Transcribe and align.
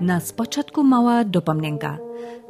Na 0.00 0.20
spočatku 0.20 0.82
mała 0.82 1.24
dopomnienka. 1.24 1.98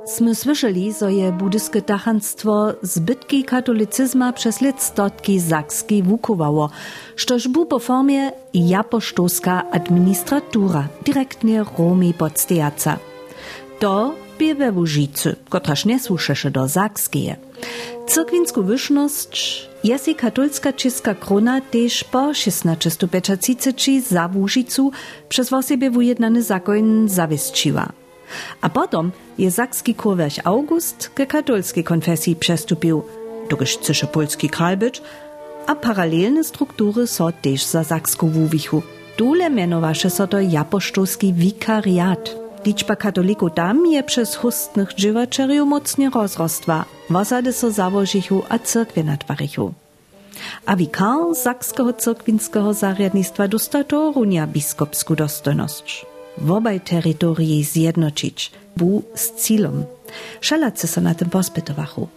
Sme 0.06 0.34
słyszeli, 0.34 0.92
że 0.92 1.12
je 1.12 1.32
buddyskie 1.32 1.82
tachanstwo 1.82 2.72
zbytki 2.82 3.44
katolicyzma 3.44 4.32
przez 4.32 4.60
lat 4.60 4.94
zakski 5.38 6.02
wukowało, 6.02 6.70
sztoż 7.16 7.48
bu 7.48 7.66
po 7.66 7.78
formie 7.78 8.32
japosztowska 8.54 9.70
administratura, 9.70 10.88
direktnie 11.04 11.64
Romi 11.78 12.14
podstejaca. 12.14 12.98
To 13.78 14.14
bie 14.38 14.54
we 14.54 14.72
Łużycy, 14.72 15.36
kotraż 15.48 15.84
nie 15.84 16.00
słyszesze 16.00 16.50
do 16.50 16.68
zakskie. 16.68 17.36
Cyrkwinsku 18.06 18.62
wyszność 18.62 19.69
jest 19.84 20.08
i 20.08 20.14
katolska 20.14 20.72
czeska 20.72 21.14
krona 21.14 21.60
też 21.60 22.04
po 22.04 22.32
1650 22.32 24.06
za 24.08 24.30
Łużycu 24.34 24.90
przez 25.28 25.50
wosebie 25.50 25.90
wujednany 25.90 26.42
zakon 26.42 27.08
zawieszczyła. 27.08 27.88
A 28.60 28.68
potom 28.68 29.12
je 29.38 29.50
zakski 29.50 29.94
kurwerch 29.94 30.38
August 30.44 31.10
ke 31.14 31.26
katolskiej 31.26 31.84
konfesji 31.84 32.36
przestupił, 32.36 33.02
dokiż 33.50 33.76
cysze 33.76 34.06
polski 34.06 34.48
kraj 34.48 34.76
być, 34.76 35.02
a 35.66 35.74
paralelne 35.74 36.44
struktury 36.44 37.06
so 37.06 37.32
też 37.42 37.64
za 37.64 37.82
zaksku 37.82 38.28
wuwichu. 38.28 38.82
Dole 39.18 39.50
mianowaše 39.50 40.10
so 40.10 40.26
to 40.26 40.38
wikariat. 41.32 42.39
Liczba 42.66 42.96
katolików 42.96 43.54
tam 43.54 43.86
je 43.86 44.02
przez 44.02 44.36
hustnych 44.36 44.94
dżywaczeriów 44.94 45.68
mocnie 45.68 46.10
rozrostła. 46.10 46.84
Wosady 47.10 47.52
so 47.52 47.68
a 48.48 48.58
cyrkwie 48.58 49.04
natwarichu. 49.04 49.72
A 50.66 50.76
wikar 50.76 51.34
zakskiego 51.42 51.92
cyrkwinskiego 51.92 52.74
zariadnictwa 52.74 53.48
dosta 53.48 53.84
to 53.84 54.12
runia 54.12 54.46
biskopsku 54.46 55.16
dostojność. 55.16 56.06
Wobaj 56.38 56.80
terytorii 56.80 57.64
zjednoczyć, 57.64 58.52
bu 58.76 59.02
z 59.14 59.34
cilom. 59.42 59.84
Szalacy 60.40 60.86
so 60.86 61.00
na 61.00 61.14
tym 61.14 61.30
pospytowachu. 61.30 62.08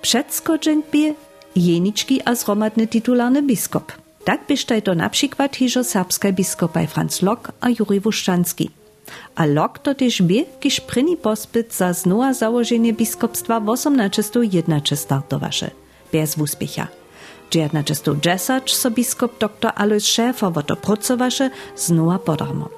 Przedsko 0.00 0.58
dżękbie 0.58 1.14
jeniczki 1.56 2.20
a 2.24 2.34
zromadny 2.34 2.86
titularny 2.86 3.42
biskop. 3.42 3.92
Tak 4.24 4.40
bysztaj 4.48 4.82
to 4.82 4.94
na 4.94 5.10
przykład 5.10 5.56
hiżo 5.56 5.84
serbskaj 5.84 6.32
biskopaj 6.32 6.86
Franz 6.86 7.22
Lok 7.22 7.52
a 7.60 7.68
Juri 7.70 8.00
Wuszczanski. 8.00 8.77
A 9.34 9.46
Lok 9.46 9.78
to 9.78 9.94
też 9.94 10.22
bie, 10.22 10.44
kiż 10.60 10.80
pryni 10.80 11.16
pospyt 11.16 11.74
za 11.74 11.92
znowa 11.92 12.34
założenie 12.34 12.92
biskopstwa 12.92 13.60
w 13.60 13.76
1801 13.76 14.80
startowasze. 14.96 15.70
Bez 16.12 16.38
uspiecha. 16.38 16.88
1910 17.50 18.74
so 18.74 18.90
biskop 18.90 19.38
dr 19.38 19.72
Alois 19.74 20.04
Schäfer 20.04 20.52
wo 20.52 20.62
to 20.62 20.76
pracowaše 20.76 21.50
znowa 21.76 22.18
podarmo. 22.18 22.68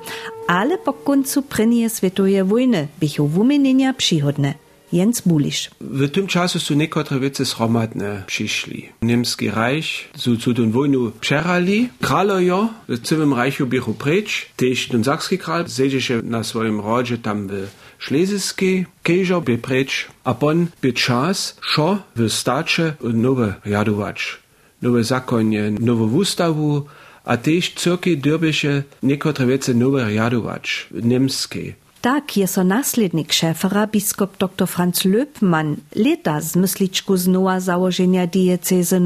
Ale 0.46 0.78
po 0.78 0.92
końcu 0.92 1.42
prvnie 1.42 1.90
svetovej 1.90 2.44
wojny 2.44 2.88
bychu 3.00 3.26
wumienienia 3.26 3.94
przychodne. 3.94 4.54
Jens 4.92 5.20
Bulisz. 5.20 5.70
W 5.80 6.10
tym 6.10 6.26
czasu 6.26 6.60
są 6.60 6.74
niektóre 6.74 7.20
wiece 7.20 7.46
schromadne 7.46 8.22
przyszli. 8.26 8.88
Niemski 9.02 9.50
Reich 9.50 10.08
su 10.16 10.36
zu 10.36 10.54
den 10.54 10.70
wojnu 10.70 11.12
przerali. 11.20 11.88
Kralojo 12.00 12.68
w 12.88 12.98
całym 12.98 13.34
Reichu 13.34 13.66
bychu 13.66 13.94
precz. 13.94 14.46
Też 14.56 14.88
ten 14.88 15.04
sakski 15.04 15.38
kral 15.38 15.68
sedzie 15.68 16.00
się 16.00 16.22
na 16.22 16.44
swoim 16.44 16.80
rodzie 16.80 17.18
tam 17.18 17.48
w 17.48 17.68
Schlesisky, 17.98 18.86
Kejżo 19.02 19.40
by 19.40 19.58
precz. 19.58 20.08
A 20.24 20.34
pon 20.34 20.66
by 20.82 20.92
czas, 20.92 21.56
szo 21.60 21.98
w 22.16 22.30
stacze 22.30 22.94
nowe 23.02 23.54
jadować. 23.66 24.38
Nowe 24.82 25.04
zakonie, 25.04 25.70
nową 25.80 26.12
ustawu, 26.12 26.84
a 27.24 27.36
też 27.36 27.74
cyrki 27.74 28.18
dyrbysze 28.18 28.82
niektóre 29.02 29.46
wiece 29.46 29.74
nowe 29.74 30.12
jadować, 30.14 30.86
niemskie. 30.90 31.74
Tak 32.00 32.36
je 32.36 32.46
so 32.48 32.64
naslednik 32.64 33.28
Schäfera, 33.32 33.84
biskop 33.86 34.38
dr 34.40 34.66
Franz 34.66 35.04
Löbmann, 35.04 35.76
leta 35.92 36.40
z 36.40 36.56
mysličku 36.56 37.16
znova 37.16 37.60
założenia 37.60 38.26
dieceze 38.26 39.00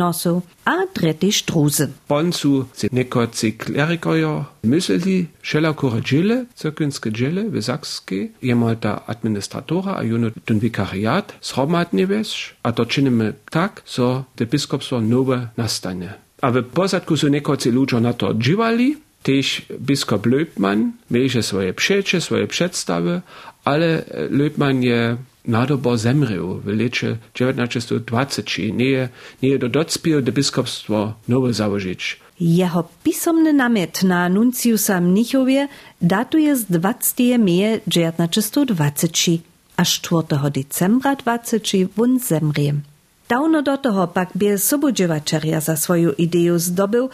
a 0.65 0.75
dreti 0.95 1.33
štruzy. 1.33 1.89
Boncu 2.09 2.65
se 2.73 2.89
nekoci 2.93 3.53
klerikojo 3.53 4.45
mysleli, 4.63 5.27
šelakore 5.43 6.01
džile, 6.01 6.45
cyrkvinske 6.55 7.11
džile 7.11 7.43
v 7.51 7.63
Sakske, 7.63 8.29
jemal 8.43 8.77
ta 8.77 9.03
administratora, 9.07 9.99
a 9.99 10.03
juno 10.03 10.31
ten 10.45 10.59
vikariat, 10.59 11.35
sromadni 11.41 12.07
veš, 12.07 12.55
a 12.63 12.73
to 12.73 12.85
činimy 12.85 13.35
tak, 13.51 13.83
so 13.87 14.25
de 14.39 14.47
biskopstvo 14.47 15.01
nowe 15.01 15.49
nastane. 15.57 16.19
A 16.43 16.51
w 16.51 16.63
posadku 16.63 17.17
su 17.17 17.29
nekoci 17.29 17.71
ludzie 17.71 18.01
na 18.01 18.13
to 18.13 18.35
dživali, 18.39 18.97
Też 19.25 19.63
biskop 19.81 20.27
Löbmann 20.27 20.93
miejże 21.11 21.43
swoje 21.43 21.75
przecze, 21.75 22.21
swoje 22.21 22.47
przedstawy, 22.47 23.21
ale 23.65 24.05
Löbmann 24.31 24.83
je 24.83 25.17
nadobo 25.47 25.99
zemrył 25.99 26.61
w 26.65 26.67
lecie 26.67 27.17
1920. 27.33 28.63
Nie, 28.73 29.09
nie 29.43 29.59
do 29.59 29.69
docpił 29.69 30.23
do 30.23 30.33
biskopstwo 30.33 31.15
nowe 31.29 31.53
założyć. 31.53 32.21
Jeho 32.41 32.89
pisomny 33.05 33.53
namiet 33.53 34.03
na 34.03 34.29
nunciusa 34.29 35.01
Mnichowie 35.01 35.69
datuje 36.03 36.57
z 36.57 36.65
20. 36.65 37.39
meje 37.39 37.81
1920, 37.81 39.33
a 39.77 39.85
4. 39.85 40.23
decembra 40.51 41.17
20 41.17 41.79
wun 41.97 42.19
zemriem. 42.19 42.83
Dawno 43.29 43.63
do 43.63 43.79
toho 43.79 44.09
pak 44.09 44.37
bie 44.37 44.59
sobodziewaczerja 44.59 45.61
za 45.61 45.77
swoją 45.77 46.13
ideę 46.13 46.59
zdobył, 46.59 47.09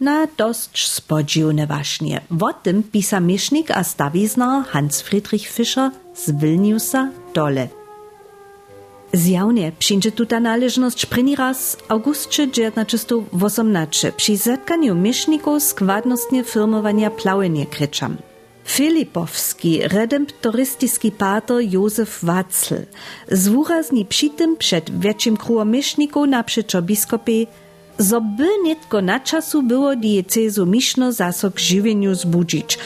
na 0.00 0.26
dość 0.36 0.90
spodziewne 0.90 1.66
właśnie. 1.66 2.20
O 2.40 2.52
tym 2.52 2.82
pisa 2.82 3.20
miesznik 3.20 3.70
a 3.70 3.84
stawiznar 3.84 4.64
Hans 4.66 5.00
Friedrich 5.00 5.48
Fischer 5.48 5.90
z 6.14 6.30
Vilniusa 6.30 7.10
dole. 7.34 7.68
Zjawnie 9.12 9.72
przyjdzie 9.78 10.12
tuta 10.12 10.40
należność 10.40 11.06
pryni 11.06 11.36
raz 11.36 11.76
augustcze 11.88 12.46
1918 12.46 14.12
przy 14.12 14.36
zetkaniu 14.36 14.94
mieszników 14.94 15.62
składnostnie 15.62 16.44
firmowania 16.44 17.10
plałenie 17.10 17.66
kryczam. 17.66 18.16
Filipowski, 18.64 19.88
redemptorystyczny 19.88 21.10
pater 21.10 21.56
Józef 21.60 22.24
Wacl, 22.24 22.74
zwurazni 23.30 24.04
przy 24.04 24.30
tym 24.30 24.56
przed 24.56 25.00
wieczym 25.00 25.36
krułom 25.36 25.70
mieszników 25.70 26.28
naprzeczo 26.28 26.82
biskopie 26.82 27.46
zo 27.98 28.20
by 28.20 28.48
netko 28.64 29.02
na 29.02 29.20
czasu 29.20 29.62
było 29.62 29.96
diecezu 29.96 30.66
mišno 30.66 31.12
zaso 31.12 31.50
k 31.50 31.58
živenju 31.60 32.14
zbudzić. 32.14 32.78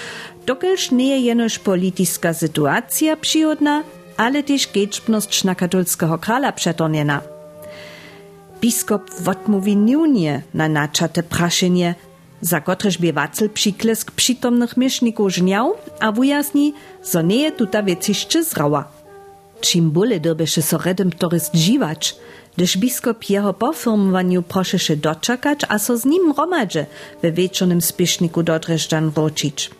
Dokelž 0.46 0.91
nie 0.91 1.08
je 1.08 1.19
jenož 1.20 1.58
polityska 1.58 2.34
sytuacja 2.34 3.16
przychodna, 3.16 3.82
ale 4.16 4.42
też 4.42 4.69
geczbność 4.74 5.44
na 5.44 5.54
katolskiego 5.54 6.19
krala 6.19 6.52
przetorniena. 6.52 7.20
Biskop 8.60 9.10
odmówi 9.26 9.76
niunie 9.76 10.42
na 10.54 10.69
naczate 10.69 11.22
praszenie, 11.22 11.94
za 12.40 12.60
kotreż 12.60 12.98
by 12.98 13.12
wacel 13.12 13.50
przyklesk 13.50 14.10
przytomnych 14.10 14.76
mieszników 14.76 15.32
żniał, 15.34 15.75
a 16.00 16.12
wujasni, 16.12 16.75
zo 17.02 17.22
nie 17.22 17.36
je 17.36 17.52
tuta 17.52 17.82
wieciszczy 17.82 18.44
zrała. 18.44 18.84
Czym 19.60 19.90
bole 19.90 20.20
dobysze 20.20 20.62
so 20.62 20.78
redemptorist 20.78 21.54
dziwać, 21.54 22.16
gdyż 22.58 22.76
biskop 22.76 23.30
jeho 23.30 23.52
po 23.54 23.72
firmowaniu 23.72 24.42
proszeše 24.42 24.96
doczekać, 24.96 25.60
a 25.69 25.78
so 25.78 25.96
z 25.96 26.04
nim 26.04 26.32
romadże 26.38 26.86
we 27.22 27.32
wieczornym 27.32 27.80
spieszniku 27.80 28.42
do 28.42 28.58
Dreżdżan 28.58 29.10
wrócić. 29.10 29.70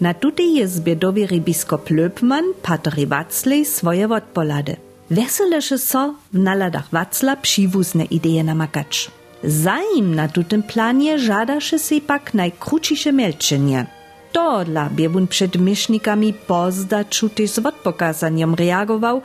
Na 0.00 0.14
tutej 0.14 0.54
jezbie 0.54 0.96
dowiery 0.96 1.40
biskop 1.40 1.90
Löbmann, 1.90 2.44
pater 2.62 2.94
Waclej, 3.08 3.64
swoje 3.64 4.08
odpolady. 4.08 4.76
Weseleše 5.10 5.78
so 5.78 6.14
w 6.32 6.38
naladach 6.38 6.88
Wacla 6.92 7.36
przywózne 7.36 8.04
idee 8.04 8.44
namakać. 8.44 9.10
Zaim 9.44 10.14
na 10.14 10.28
tutym 10.28 10.62
planie 10.62 11.18
żadaše 11.18 11.78
se 11.78 12.00
pak 12.00 12.34
najkrócisze 12.34 13.12
melczenie. 13.12 13.86
To 14.32 14.64
dla 14.64 14.90
biewun 14.90 15.26
przed 15.26 15.56
miesznikami 15.60 16.32
pozdaczu 16.32 17.28
też 17.28 17.50
z 17.50 17.58
odpokazaniem 17.58 18.54
reagował, 18.54 19.22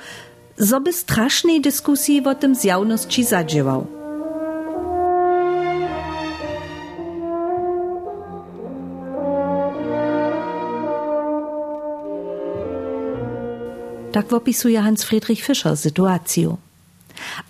zo 0.59 0.79
by 0.81 0.93
strasznej 0.93 1.61
dyskusji 1.61 2.23
o 2.25 2.35
tym 2.35 2.55
zjawności 2.55 3.23
zadziewał. 3.23 3.87
Tak 14.11 14.33
opisuje 14.33 14.81
Hans 14.81 15.03
Friedrich 15.03 15.41
Fischer 15.41 15.77
sytuację. 15.77 16.55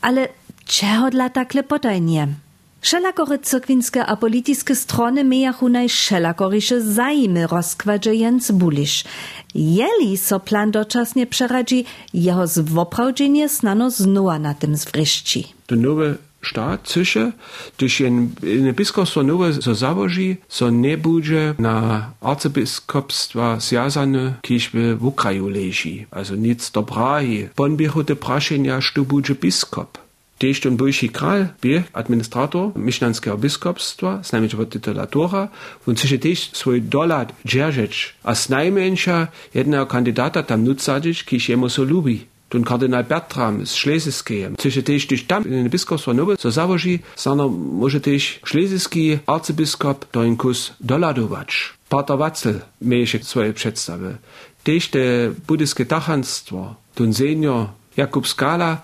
Ale 0.02 0.28
czego 0.66 1.10
dla 1.10 1.30
takle 1.30 1.64
potajnie? 1.64 2.28
Szelakory 2.82 3.40
cyrkwinske 3.40 4.06
a 4.06 4.16
politiskie 4.16 4.76
strony 4.76 5.24
mejachu 5.24 5.70
najszelakorysze 5.70 6.82
zajmy 6.82 7.48
rozkładzie 7.48 8.16
Jens 8.16 8.52
Bulisz. 8.52 9.04
Jeli 9.56 10.18
so 10.18 10.40
plan 10.40 10.72
doczasnie 10.72 11.28
przeradzi, 11.28 11.86
jeho 12.14 12.48
zwoprawdzenie 12.48 13.50
snano 13.50 13.92
znowa 13.92 14.40
na 14.40 14.54
tym 14.54 14.76
zwryszci. 14.76 15.54
To 15.68 15.76
nowe 15.76 16.16
štát, 16.42 16.82
cože, 16.84 17.32
když 17.78 18.00
jen 18.00 18.30
biskupstvo 18.74 19.24
nové 19.24 19.54
so 19.54 19.76
založí, 19.76 20.38
so 20.50 20.72
nebude 20.72 21.56
na 21.60 22.14
arcibiskupstva 22.22 23.60
zjazane, 23.60 24.40
když 24.48 24.74
v 24.74 25.06
Ukraju 25.06 25.48
leží. 25.48 26.06
Also 26.12 26.36
nic 26.36 26.72
do 26.72 26.82
Prahy. 26.82 27.50
Bon 27.58 27.78
prašenia, 28.16 28.82
što 28.82 29.04
bude 29.04 29.34
biskup. 29.34 29.98
Tež 30.40 30.60
ten 30.60 30.80
bojší 30.80 31.10
král 31.10 31.48
byl 31.62 31.84
administrator 31.94 32.72
myšlenského 32.76 33.38
biskupstva, 33.38 34.20
znamená 34.24 34.66
titulatura, 34.70 35.50
on 35.86 35.96
si 35.96 36.18
tež 36.18 36.56
svoj 36.56 36.80
dolat 36.80 37.36
džeržeč 37.44 38.16
a 38.24 38.36
snajmenša 38.36 39.28
jedného 39.54 39.86
kandidáta 39.86 40.42
tam 40.42 40.64
nutsadič, 40.64 41.26
když 41.28 41.50
jemu 41.50 41.70
so 41.70 41.84
lubí. 41.84 42.24
Tun 42.50 42.64
kardinal 42.64 43.04
Bertram 43.04 43.66
z 43.66 43.72
Schlesiskie. 43.72 44.52
Zwischen 44.58 44.84
tež, 44.84 45.08
když 45.08 45.24
tam 45.24 45.44
in 45.46 45.52
den 45.52 45.70
Biskupstwo 45.70 46.14
Nobel 46.14 46.38
so 46.40 46.52
załoži, 46.52 47.00
sondern 47.16 47.52
może 47.52 48.00
tež 48.00 48.40
Schlesiski 48.46 49.20
arcybiskup 49.28 50.06
do 50.14 50.24
in 50.24 50.38
kus 50.38 50.72
doladovač. 50.80 51.78
Pater 51.90 52.18
Watzel 52.18 52.62
mieje 52.82 53.06
swoje 53.22 53.54
przedstawy. 53.54 54.18
Tež 54.64 54.88
te 54.88 55.30
buddhiskie 55.48 55.86
tachanstwo, 55.86 56.76
tun 56.96 57.14
senior 57.14 57.70
Jakub 57.98 58.28
Skala, 58.28 58.82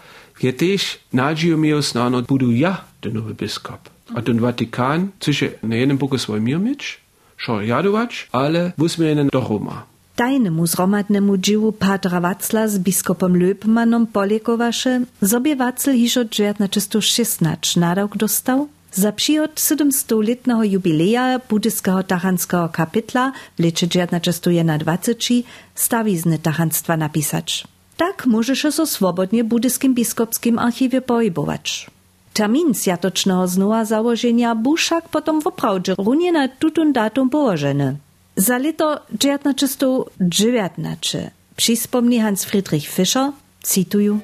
nađio 1.12 1.58
mi 1.58 1.74
osnano 1.74 2.22
budu 2.22 2.52
ja 2.52 2.76
den 3.04 3.14
nowy 3.14 3.34
biskup. 3.34 3.90
A 4.14 4.22
tun 4.22 4.40
Vatikan, 4.40 5.12
zwischen 5.22 5.50
na 5.62 5.76
jednym 5.76 6.00
svoj 6.18 6.40
mirmič, 6.40 6.98
šo 7.38 7.62
jadovač, 7.62 8.26
ale 8.32 8.72
vusmjenen 8.78 9.30
do 9.34 9.40
Roma. 9.40 9.84
Tajnemu 10.16 10.66
zromadnemu 10.68 11.38
dziwu 11.38 11.72
Patra 11.72 12.20
Wacla 12.20 12.68
z 12.68 12.80
biskopom 12.80 13.36
Löpmanom 13.36 14.08
poliekowaše, 14.08 15.02
zobie 15.22 15.56
Wacel 15.56 15.94
hižo 15.94 16.24
1916 16.24 17.76
nadawk 17.76 18.18
dostał, 18.18 18.68
za 18.92 19.12
przyjot 19.12 19.60
700-letnego 19.60 20.64
jubileja 20.64 21.40
buddhiskiego 21.50 22.04
tachanskiego 22.04 22.70
kapitla 22.70 23.32
w 23.58 23.60
lecie 23.60 23.88
1921 23.88 25.44
stawizny 25.76 26.40
tachanstwa 26.40 26.98
napisać. 26.98 27.75
Tak 27.98 28.26
możesz 28.26 28.68
so 28.72 28.86
swobodnie 28.86 29.44
buddhiskim 29.44 29.94
biskopskim 29.94 30.60
archiwie 30.60 31.02
poibować. 31.02 31.88
Termin 32.34 32.74
zjatocznego 32.74 33.48
znowa 33.48 33.86
założenia 33.86 34.56
był 34.56 34.76
wszak 34.76 35.10
potom 35.10 35.42
w 35.42 35.48
oprawdzie 35.48 35.96
runie 35.98 36.32
na 36.32 36.48
tutun 36.48 36.94
datum 36.94 37.30
położony. 37.30 37.96
Za 38.36 38.58
leto 38.58 39.02
1919 39.20 41.32
przyspomni 41.56 42.20
Hans 42.20 42.46
Friedrich 42.46 42.88
Fischer, 42.88 43.32
cytuję, 43.62 44.20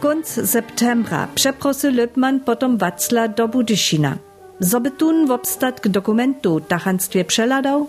Konc 0.00 0.26
septembra 0.26 1.28
przeprosy 1.34 1.90
Löbman 1.90 2.40
potom 2.40 2.78
Wacla 2.78 3.28
do 3.28 3.48
Budyszina. 3.48 4.16
Zobetun 4.60 5.26
w 5.26 5.30
obstatk 5.30 5.88
dokumentu 5.88 6.60
tachanstwie 6.60 7.24
przeladał, 7.24 7.88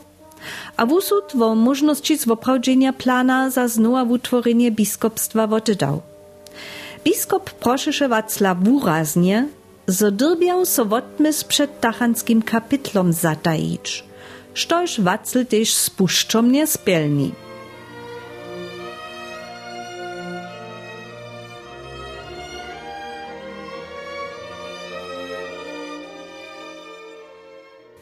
a 0.77 0.85
wusud 0.85 1.33
wo 1.35 1.55
możności 1.55 2.17
zwoprawdzenia 2.17 2.93
plana 2.93 3.49
za 3.49 3.67
znowa 3.67 4.03
utworzenie 4.03 4.71
biskopstwa 4.71 5.47
wotydał. 5.47 6.01
Biskop 7.03 7.51
proszysze 7.51 8.09
Wacla 8.09 8.55
wuraznie, 8.55 9.47
zodyrbiał 9.87 10.65
so 10.65 10.85
wotmys 10.85 11.43
przed 11.43 11.79
tachanskim 11.79 12.41
kapitlom 12.41 13.13
zatajić– 13.13 14.03
štož 14.57 14.97
Wacel 15.05 15.45
tež 15.45 15.69
spuščomne 15.69 16.65
spelni. 16.65 17.29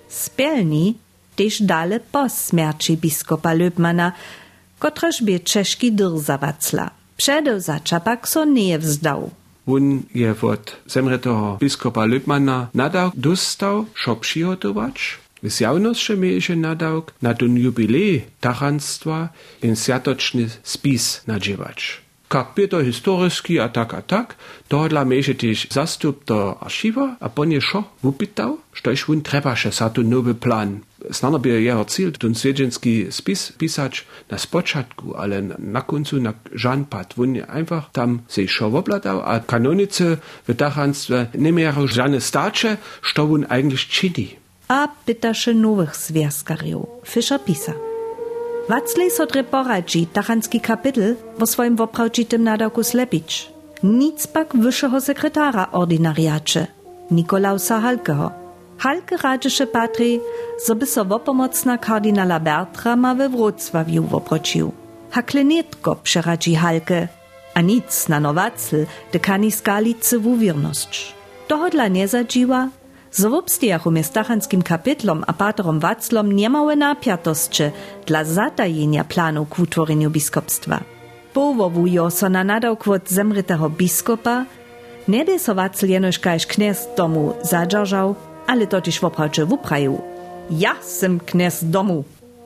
Spelni 0.07 0.95
tež 1.35 1.61
dale 1.61 1.99
po 1.99 2.29
smierci 2.29 2.97
biskupa 2.97 3.53
Löbmana, 3.53 4.11
kotraž 4.79 5.21
bie 5.21 5.39
češki 5.39 5.91
drza 5.91 6.37
Wacla. 6.37 6.91
Předevzača 7.17 7.99
pak 7.99 8.27
so 8.27 8.45
nie 8.45 8.77
vzdał. 8.79 9.31
On 9.67 10.03
je 10.13 10.35
od 10.41 10.75
biskupa 11.59 12.05
Löbmana 12.05 12.67
nadal 12.73 13.11
dostał, 13.15 13.85
šo 13.93 14.15
přihotovač, 14.15 15.25
Zjawność 15.43 16.09
miejże 16.09 16.55
nadałk 16.55 17.13
na 17.21 17.33
ten 17.33 17.57
jubilej 17.57 18.25
in 19.61 19.75
zjatoczny 19.75 20.49
spis 20.63 21.21
nadziewać. 21.27 22.01
Jak 22.33 22.47
by 22.55 22.67
to 22.67 22.83
historyski 22.83 23.59
a 23.59 23.69
tak 23.69 23.93
a 23.93 24.01
tak, 24.01 24.35
to 24.67 24.89
dla 24.89 25.05
też 25.39 25.67
zastup 25.71 26.25
do 26.25 26.57
archiwa, 26.59 27.15
a 27.19 27.29
szo 27.61 27.83
sztoś 28.73 29.05
wun 29.05 29.21
trebasze 29.21 29.71
za 29.71 29.89
ten 29.89 30.09
nowy 30.09 30.35
plan. 30.35 30.79
By 31.39 31.61
jeho 31.61 31.85
cíl, 31.85 32.11
ten 32.11 32.35
swiedzenski 32.35 33.07
spis 33.09 33.51
pisać 33.51 34.05
na 34.31 34.37
spoczatku, 34.37 35.15
ale 35.15 35.41
na 35.59 35.81
końcu 35.81 36.21
na 36.21 36.33
żan 36.53 36.85
pad. 36.85 37.13
Wun 37.17 37.35
einfach 37.47 37.91
tam 37.91 38.19
se 38.27 38.47
szo 38.47 38.69
wobladał, 38.69 39.21
a 39.21 39.39
kanonice 39.39 40.17
w 40.47 40.55
tachanstwie 40.55 41.25
nie 41.35 41.51
miały 41.51 41.87
żadne 41.87 42.21
stacze, 42.21 42.77
što 43.01 43.27
wun 43.27 43.45
eigentlich 43.49 43.87
czyni 43.87 44.45
a 44.67 44.87
pytaše 45.05 45.53
nowych 45.53 45.95
związkariów. 45.95 46.85
Fischer 47.05 47.39
pisa. 47.45 47.73
Waclej 48.69 49.11
sodre 49.11 49.43
poradzi 49.43 50.07
tachanski 50.07 50.61
kapitel 50.61 51.15
wo 51.37 51.45
swoim 51.45 51.75
woprawdzitym 51.75 52.43
nadawku 52.43 52.83
slepić. 52.83 53.49
Nic 53.83 54.27
pak 54.27 54.55
wyższego 54.55 55.01
sekretara 55.01 55.71
ordinariacze, 55.71 56.67
Nikolausa 57.11 57.79
Halkeho. 57.79 58.44
Halke 58.77 59.17
radzisze 59.17 59.67
patry, 59.67 60.19
żeby 60.67 60.85
so 60.85 61.05
wopomocna 61.05 61.77
kardynala 61.77 62.39
Bertrama 62.39 63.15
we 63.15 63.29
Wrocławiu 63.29 64.03
woprocił. 64.03 64.71
Haklenetko 65.11 65.95
przeradzi 65.95 66.55
Halke, 66.55 67.07
a 67.53 67.61
nic 67.61 68.09
na 68.09 68.19
nowacl 68.19 68.85
de 69.13 69.19
kani 69.19 69.51
skalicy 69.51 70.19
w 70.19 70.27
uwierność. 70.27 71.15
Dohodla 71.49 71.87
nie 71.87 72.07
zadziła, 72.07 72.69
z 73.11 73.25
wobstijachu 73.25 73.91
miestachanskim 73.91 74.61
kapitlom 74.61 75.23
a 75.27 75.33
paterom 75.33 75.79
Waclom 75.79 76.35
napiatosće 76.77 77.71
dla 78.07 78.23
zatajenia 78.23 79.03
planu 79.03 79.45
k 79.45 79.59
utworeniu 79.59 80.09
biskopstwa. 80.09 80.79
Połowujo 81.33 82.11
so 82.11 82.29
na 82.29 82.43
nadawk 82.43 82.87
od 82.87 83.09
zemrytego 83.09 83.69
biskopa, 83.69 84.45
nie 85.07 85.25
by 85.25 85.39
so 85.39 85.55
Wacl 85.55 85.87
jenoś 85.87 86.19
domu 86.97 87.33
zadżarzał, 87.41 88.15
ale 88.47 88.67
totiž 88.67 88.99
woprawcze 88.99 89.45
wupraju. 89.45 90.01
Ja 90.49 90.75
sem 90.81 91.19
kniez 91.19 91.63
domu. 91.63 92.03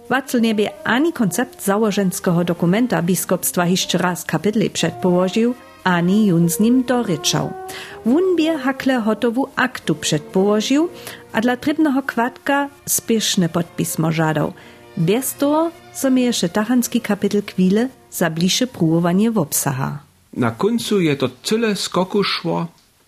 Wacl 0.09 0.41
nie 0.41 0.55
by 0.55 0.69
ani 0.83 1.13
koncept 1.13 1.65
założenskiego 1.65 2.43
dokumenta 2.43 3.01
biskopstwa 3.01 3.65
jeszcze 3.65 3.97
raz 3.97 4.25
kapitli 4.25 4.69
przedpołożył, 4.69 5.53
ani 5.83 6.25
jun 6.25 6.49
z 6.49 6.59
nim 6.59 6.83
doryczał. 6.83 7.53
Wun 8.05 8.35
bie 8.35 8.57
hakle 8.57 9.01
hotowu 9.01 9.47
aktu 9.55 9.95
przedpołożył, 9.95 10.89
a 11.33 11.41
dla 11.41 11.57
trybnego 11.57 12.03
kwadka 12.03 12.69
spieszny 12.85 13.49
podpis 13.49 13.99
możadał. 13.99 14.53
Bez 14.97 15.33
toho 15.33 15.71
so 15.93 16.09
mi 16.09 16.21
jeszcze 16.21 16.49
tachanski 16.49 17.01
kapitel 17.01 17.43
kwile 17.43 17.89
za 18.11 18.29
bliższe 18.29 18.67
próbowanie 18.67 19.31
w 19.31 19.37
obsaha. 19.37 19.99
Na 20.33 20.51
końcu 20.51 21.01
je 21.01 21.15
to 21.15 21.29
tyle 21.29 21.75
skoku 21.75 22.23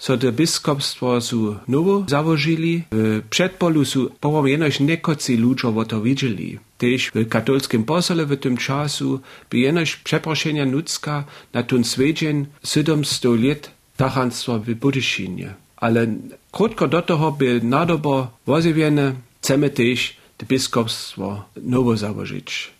so 0.01 0.17
de 0.17 0.31
biskupstwo 0.31 1.22
su 1.22 1.55
nowo 1.67 2.03
założyli. 2.08 2.84
W 2.91 3.22
przedpolu 3.29 3.86
su 3.86 4.12
powiem 4.20 4.48
jenoś 4.48 4.79
niekocy 4.79 5.38
ludzie 5.38 5.67
to 5.88 6.01
widzieli. 6.01 6.60
Tež 6.77 7.12
w 7.15 7.29
katolskim 7.29 7.84
posole 7.84 8.25
w 8.25 8.38
tym 8.38 8.58
czasu 8.58 9.20
by 9.50 9.58
jenoś 9.58 9.96
przeproszenia 9.96 10.65
nudzka 10.65 11.24
na 11.53 11.63
ten 11.63 11.84
swiedzień 11.84 12.46
700 12.63 13.24
lat 13.43 13.72
tachanstwa 13.98 14.60
w 14.60 14.74
Budyszynie. 14.74 15.53
Ale 15.77 16.08
krótko 16.51 16.88
do 16.88 17.01
toho 17.01 17.31
by 17.31 17.60
nadobo 17.63 18.27
woziwiene 18.46 19.13
chcemy 19.41 19.70
też 19.70 20.15
biskupstwo 20.48 21.43
nowo 21.63 21.98
założyć. 21.98 22.72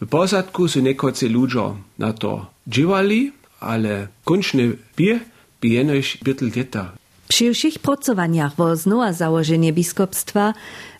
W 0.00 0.06
posadku 0.06 0.68
su 0.68 0.80
niekocy 0.80 1.28
ludzie 1.28 1.74
na 1.98 2.12
to 2.12 2.46
dziwali, 2.66 3.32
ale 3.60 4.08
kończny 4.24 4.76
bier 4.96 5.20
by 5.60 5.68
jenoś 5.68 6.18
bytl 6.24 6.50
leta 6.56 6.92
Przy 7.28 7.54
všich 7.54 7.78
pracowaniach 7.78 8.54
wo 8.56 8.76
znowa 8.76 9.12
założenie 9.12 9.72
biskupstwa 9.72 10.54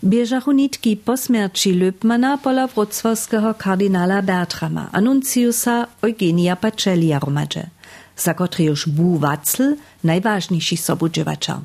bieżachu 0.04 0.52
nitki 0.52 0.96
po 0.96 1.16
śmierci 1.16 1.74
Löbmana 1.74 2.38
pola 2.38 2.66
wrocławskiego 2.66 3.54
kardynala 3.54 4.22
Bertrama, 4.22 4.88
anunciusa 4.92 5.86
Eugenia 6.02 6.56
Pacellia 6.56 7.18
romadze, 7.18 7.66
za 8.16 8.34
który 8.34 8.64
już 8.64 8.88
był 8.88 9.18
Wacl 9.18 9.76
najważniejszy 10.04 10.76
sobudziewacza. 10.76 11.60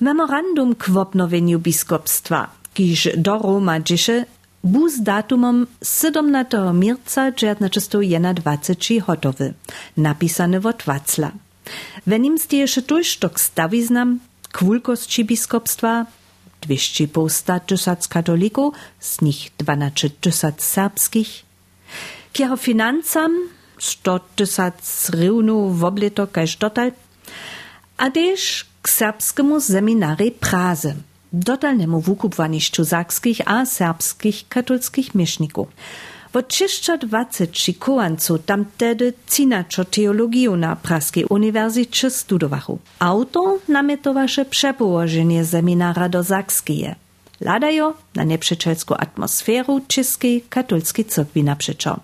Memorandum 0.00 0.74
k 0.74 0.96
obnowieniu 0.96 1.58
biskupstwa, 1.58 2.50
kiż 2.74 3.08
do 3.16 3.38
Roma 3.38 3.80
dzisze, 3.80 4.24
był 4.64 4.88
z 4.88 5.02
datumem 5.02 5.66
17 5.82 6.58
marca 6.72 7.32
1921 7.32 9.00
hotowy, 9.00 9.54
napisany 9.96 10.60
od 10.64 10.82
Wacla. 10.82 11.32
Wenn 12.06 12.24
im 12.24 12.38
stieše 12.38 12.82
tujštok 12.82 13.40
staviznam, 13.40 14.20
kvulkostči 14.52 15.24
biskopstva, 15.24 16.06
250 16.60 17.66
tysac 17.66 18.08
katolików, 18.08 18.74
z 19.00 19.20
nich 19.20 19.50
12 19.58 20.20
tysac 20.20 20.62
serbskich, 20.62 21.44
k 22.32 22.40
jeho 22.40 22.56
financam 22.56 23.32
100 23.78 24.18
tysac 24.36 25.10
rywnu 25.10 25.70
w 25.70 25.84
oblito 25.84 26.26
kaž 26.26 26.56
dotal, 26.56 26.92
a 27.96 28.10
też 28.10 28.66
k 28.82 28.88
serbskiemu 28.88 29.60
seminari 29.60 30.30
Praze, 30.30 30.94
dotalnemu 31.32 32.00
wukupwaniszczu 32.00 32.84
sakskich 32.84 33.40
a 33.46 33.66
serbskich 33.66 34.48
katolskich 34.48 35.14
mieszników. 35.14 35.68
Wo 36.32 36.42
320 36.42 37.72
kołanców 37.78 38.38
tam 38.46 38.64
tedy 38.78 39.12
cinaczo 39.26 39.84
teologiju 39.84 40.56
na 40.56 40.76
Praskiej 40.76 41.24
Uniwersycie 41.24 42.10
studowachu. 42.10 42.78
Auto 42.98 43.58
nametowaše 43.68 44.44
przepołożenie 44.44 45.44
seminara 45.44 46.08
do 46.08 46.24
Sakskie. 46.24 46.94
Ladajo 47.40 47.94
na 48.14 48.24
neprzeczelską 48.24 48.96
atmosferu 48.96 49.80
czeskiej 49.88 50.42
katolskiej 50.48 51.04
cyrkwi 51.04 51.44
naprzeczą. 51.44 52.00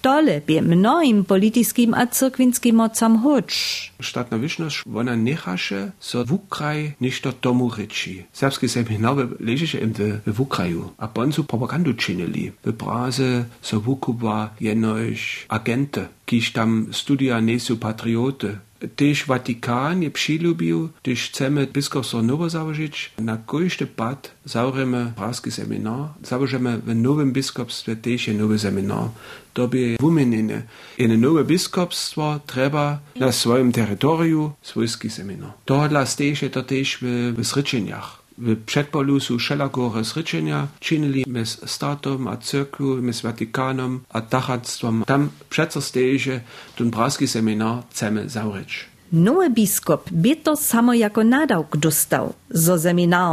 Tole 0.00 0.40
bie 0.40 0.64
mnohim 0.64 1.28
politiskim 1.28 1.92
a 1.92 2.08
cyrkwinskim 2.08 2.80
mocam 2.80 3.20
huč. 3.20 3.52
Štátna 4.00 4.40
vyšnosť, 4.40 4.88
ona 4.88 5.12
nechaše 5.12 5.92
so 6.00 6.24
v 6.24 6.40
Ukraj 6.40 6.78
ništo 7.04 7.36
tomu 7.36 7.68
reči. 7.68 8.24
Serbski 8.32 8.64
seminar 8.64 9.28
ležeše 9.36 9.76
im 9.76 9.92
v, 9.92 10.24
v 10.24 10.38
Ukraju. 10.40 10.96
A 10.96 11.04
boncu 11.04 11.44
propagandu 11.44 11.92
činili. 11.92 12.48
V 12.64 12.72
Praze 12.72 13.44
so 13.60 13.76
vukuba 13.76 14.56
jenož 14.56 15.44
agente, 15.52 16.08
kiž 16.24 16.56
tam 16.56 16.88
studia 16.96 17.36
nesu 17.44 17.76
patrioty. 17.76 18.69
Tež 18.94 19.26
Vatikan 19.26 20.02
je 20.02 20.10
přilubil, 20.10 20.90
když 21.02 21.28
chceme 21.28 21.66
biskupstvo 21.66 22.22
novo 22.22 22.48
založiť, 22.48 23.20
na 23.20 23.36
kojšte 23.36 23.86
pad 23.86 24.32
zaureme 24.44 25.12
pražský 25.16 25.50
seminar, 25.50 26.16
založíme 26.24 26.76
v 26.76 26.94
novém 26.94 27.32
biskupstve 27.32 27.96
tež 27.96 28.28
je 28.28 28.34
nový 28.34 28.58
seminar. 28.58 29.12
To 29.52 29.66
by 29.66 29.96
vumenine. 30.00 30.68
Jedno 30.98 31.16
nové 31.16 31.44
biskupstvo 31.44 32.40
treba 32.46 33.02
na 33.18 33.32
svojom 33.32 33.72
teritoriu 33.72 34.54
svojský 34.62 35.10
seminar. 35.10 35.52
Tohle 35.64 36.06
stež 36.06 36.42
je 36.42 36.48
to 36.48 36.62
tež 36.62 37.02
v, 37.02 37.32
v 37.36 37.42
Sričeniach. 37.42 38.19
W 38.40 38.64
przedpolu 38.64 39.20
są 39.20 39.38
wszelako 39.38 40.04
zryczenia 40.04 40.68
czynili 40.80 41.24
mes 41.26 41.60
statom 41.66 42.28
a 42.28 42.36
cyrklu, 42.36 43.02
mes 43.02 43.20
Vatikanom 43.20 44.00
a 44.08 44.20
tachactwom. 44.20 45.04
Tam 45.06 45.28
przeco 45.50 45.80
steje 45.80 46.40
ten 46.76 46.90
praski 46.90 47.28
seminar 47.28 47.82
chcemy 47.90 48.28
zaureć. 48.28 48.86
Nowy 49.12 49.50
biskup 49.50 50.10
by 50.10 50.36
to 50.36 50.56
samo 50.56 50.94
jako 50.94 51.24
nadałk 51.24 51.76
dostał, 51.76 52.32
zo 52.50 52.76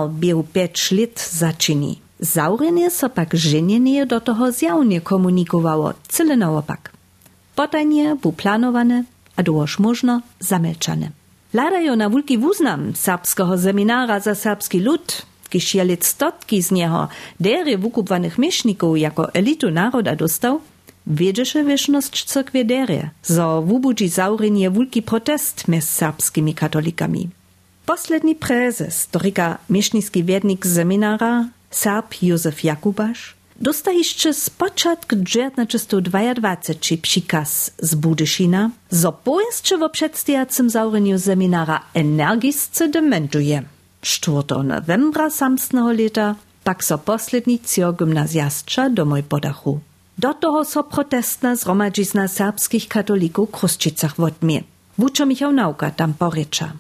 był 0.09 0.43
pięć 0.43 0.91
lat 0.91 1.29
zaczyni. 1.31 1.99
Zaurenie 2.19 2.91
so 2.91 3.09
pak 3.09 3.33
żenienie 3.33 4.05
do 4.05 4.19
toho 4.21 4.51
zjawnie 4.51 5.01
komunikowało, 5.01 5.93
cyle 6.07 6.37
naopak. 6.37 6.91
Potajnie 7.55 8.15
był 8.21 8.31
planowane, 8.31 9.03
a 9.35 9.43
dołoż 9.43 9.79
można 9.79 10.21
zamelczane. 10.39 11.11
Ladajo 11.57 11.95
na 11.95 12.09
wulki 12.09 12.37
wuznam 12.37 12.95
serbskiego 12.95 13.57
seminara 13.57 14.19
za 14.19 14.35
serbski 14.35 14.79
lud, 14.79 15.25
kiż 15.49 15.75
je 15.75 15.85
lit 15.85 16.05
stotki 16.05 16.61
z 16.61 16.71
niego 16.71 17.07
dery 17.39 17.77
wukupwanych 17.77 18.37
mieszników 18.37 18.97
jako 18.97 19.33
elitu 19.33 19.71
naroda 19.71 20.15
dostał, 20.15 20.61
wiedziesze 21.07 21.63
wieszność 21.63 22.25
cyrkwie 22.25 22.65
dery, 22.65 23.09
zo 23.23 23.61
wubudzi 23.61 24.07
zaurenie 24.07 24.69
wulki 24.69 25.01
protest 25.01 25.67
mes 25.67 25.89
serbskimi 25.89 26.53
katolikami. 26.53 27.29
Posledni 27.85 28.35
prezes, 28.35 29.07
dorika 29.11 29.57
miesznicki 29.69 30.23
wiednik 30.23 30.65
seminara, 30.65 31.45
Serb 31.71 32.21
Józef 32.21 32.63
Jakubasz, 32.63 33.36
Dosta 33.61 33.91
jeszcze 33.91 34.33
z 34.33 34.49
początku 34.49 35.15
1922 35.15 36.57
przykaz 37.01 37.71
z 37.79 37.95
Budyszina, 37.95 38.69
zo 38.89 39.11
pojeszcze 39.11 39.77
w 39.77 39.89
przedstawiacym 39.89 40.69
zaureniu 40.69 41.19
seminara 41.19 41.81
energisce 41.93 42.87
dementuje. 42.89 43.63
4 44.01 44.63
novembra 44.63 45.29
samstnego 45.29 45.91
leta 45.91 46.35
pak 46.63 46.83
so 46.83 46.97
posledni 46.97 47.59
cio 47.59 47.93
gymnazjastcza 47.93 48.89
domoj 48.89 49.23
podachu. 49.23 49.79
Do 50.17 50.33
toho 50.33 50.65
so 50.65 50.83
protestna 50.83 51.55
zromadzizna 51.55 52.27
serbskich 52.27 52.87
katolików 52.87 53.49
w 53.49 53.51
Kruszczycach 53.51 54.15
wodmie. 54.15 54.63
Wuczo 54.97 55.25
Michał 55.25 55.51
Nauka 55.51 55.91
tam 55.91 56.13
porycza. 56.13 56.73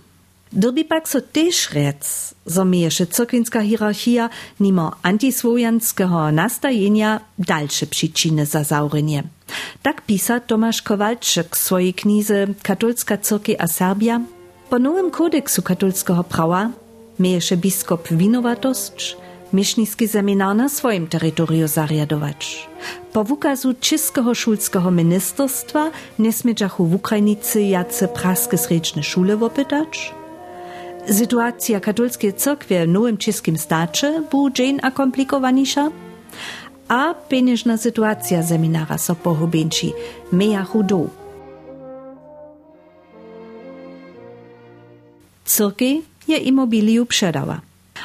Derby 0.51 0.83
pak 0.83 1.07
so 1.07 1.21
tež 1.21 1.71
rec, 1.73 2.33
zo 2.45 2.65
mieješe 2.65 3.05
cyrkwinska 3.05 3.61
hierarchia 3.61 4.29
nimo 4.59 4.91
antiswojanskiego 5.03 6.31
nastajenia 6.31 7.19
dalsze 7.39 7.85
przyczyny 7.85 8.45
za 8.45 8.63
zaurenie. 8.63 9.23
Tak 9.81 10.01
pisa 10.01 10.39
Tomasz 10.39 10.81
Kowalczyk 10.81 11.55
w 11.55 11.59
swojej 11.59 11.93
knize 11.93 12.47
Katolska 12.63 13.17
cyrkiew 13.17 13.61
a 13.61 13.67
Serbia. 13.67 14.21
Po 14.69 14.79
nowym 14.79 15.11
kodeksu 15.11 15.61
katolskiego 15.61 16.23
prawa 16.23 16.69
mieješe 17.19 17.57
biskop 17.57 18.07
winowatość, 18.11 19.17
miesznicki 19.53 20.07
seminar 20.07 20.55
na 20.55 20.69
swoim 20.69 21.07
terytorium 21.07 21.67
zariadować. 21.67 22.69
Po 23.13 23.23
wukazu 23.23 23.73
czeskiego 23.73 24.35
szulskiego 24.35 24.91
ministerstwa 24.91 25.91
nie 26.19 26.33
smiedziachu 26.33 26.85
w 26.85 26.95
Ukrajnicy 26.95 27.61
jace 27.61 28.07
praskie 28.07 28.57
srečne 28.57 29.03
szule 29.03 29.37
wopytać, 29.37 30.13
Sytuacja 31.11 31.79
katolskiej 31.79 32.33
cyrkwie 32.33 32.85
w 32.85 32.89
nowym 32.89 33.17
czeskim 33.17 33.57
stacie 33.57 34.23
była 34.31 34.51
dzień 34.51 34.79
a 36.87 37.13
pieniężna 37.29 37.77
sytuacja 37.77 38.43
seminara 38.43 38.97
so 38.97 39.15
pohubienci 39.15 39.93
meja 40.31 40.63
chudu. 40.63 41.09
Cyrkiej 45.45 46.01
je 46.27 46.37
imobiliu 46.37 47.05
przedała. 47.05 47.61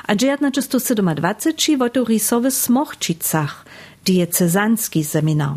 A 0.06 0.16
1927 0.16 1.78
w 1.78 1.82
Otorisowy 1.82 2.50
Smochčicach 2.50 3.64
diecezanski 4.04 5.04
seminar. 5.04 5.56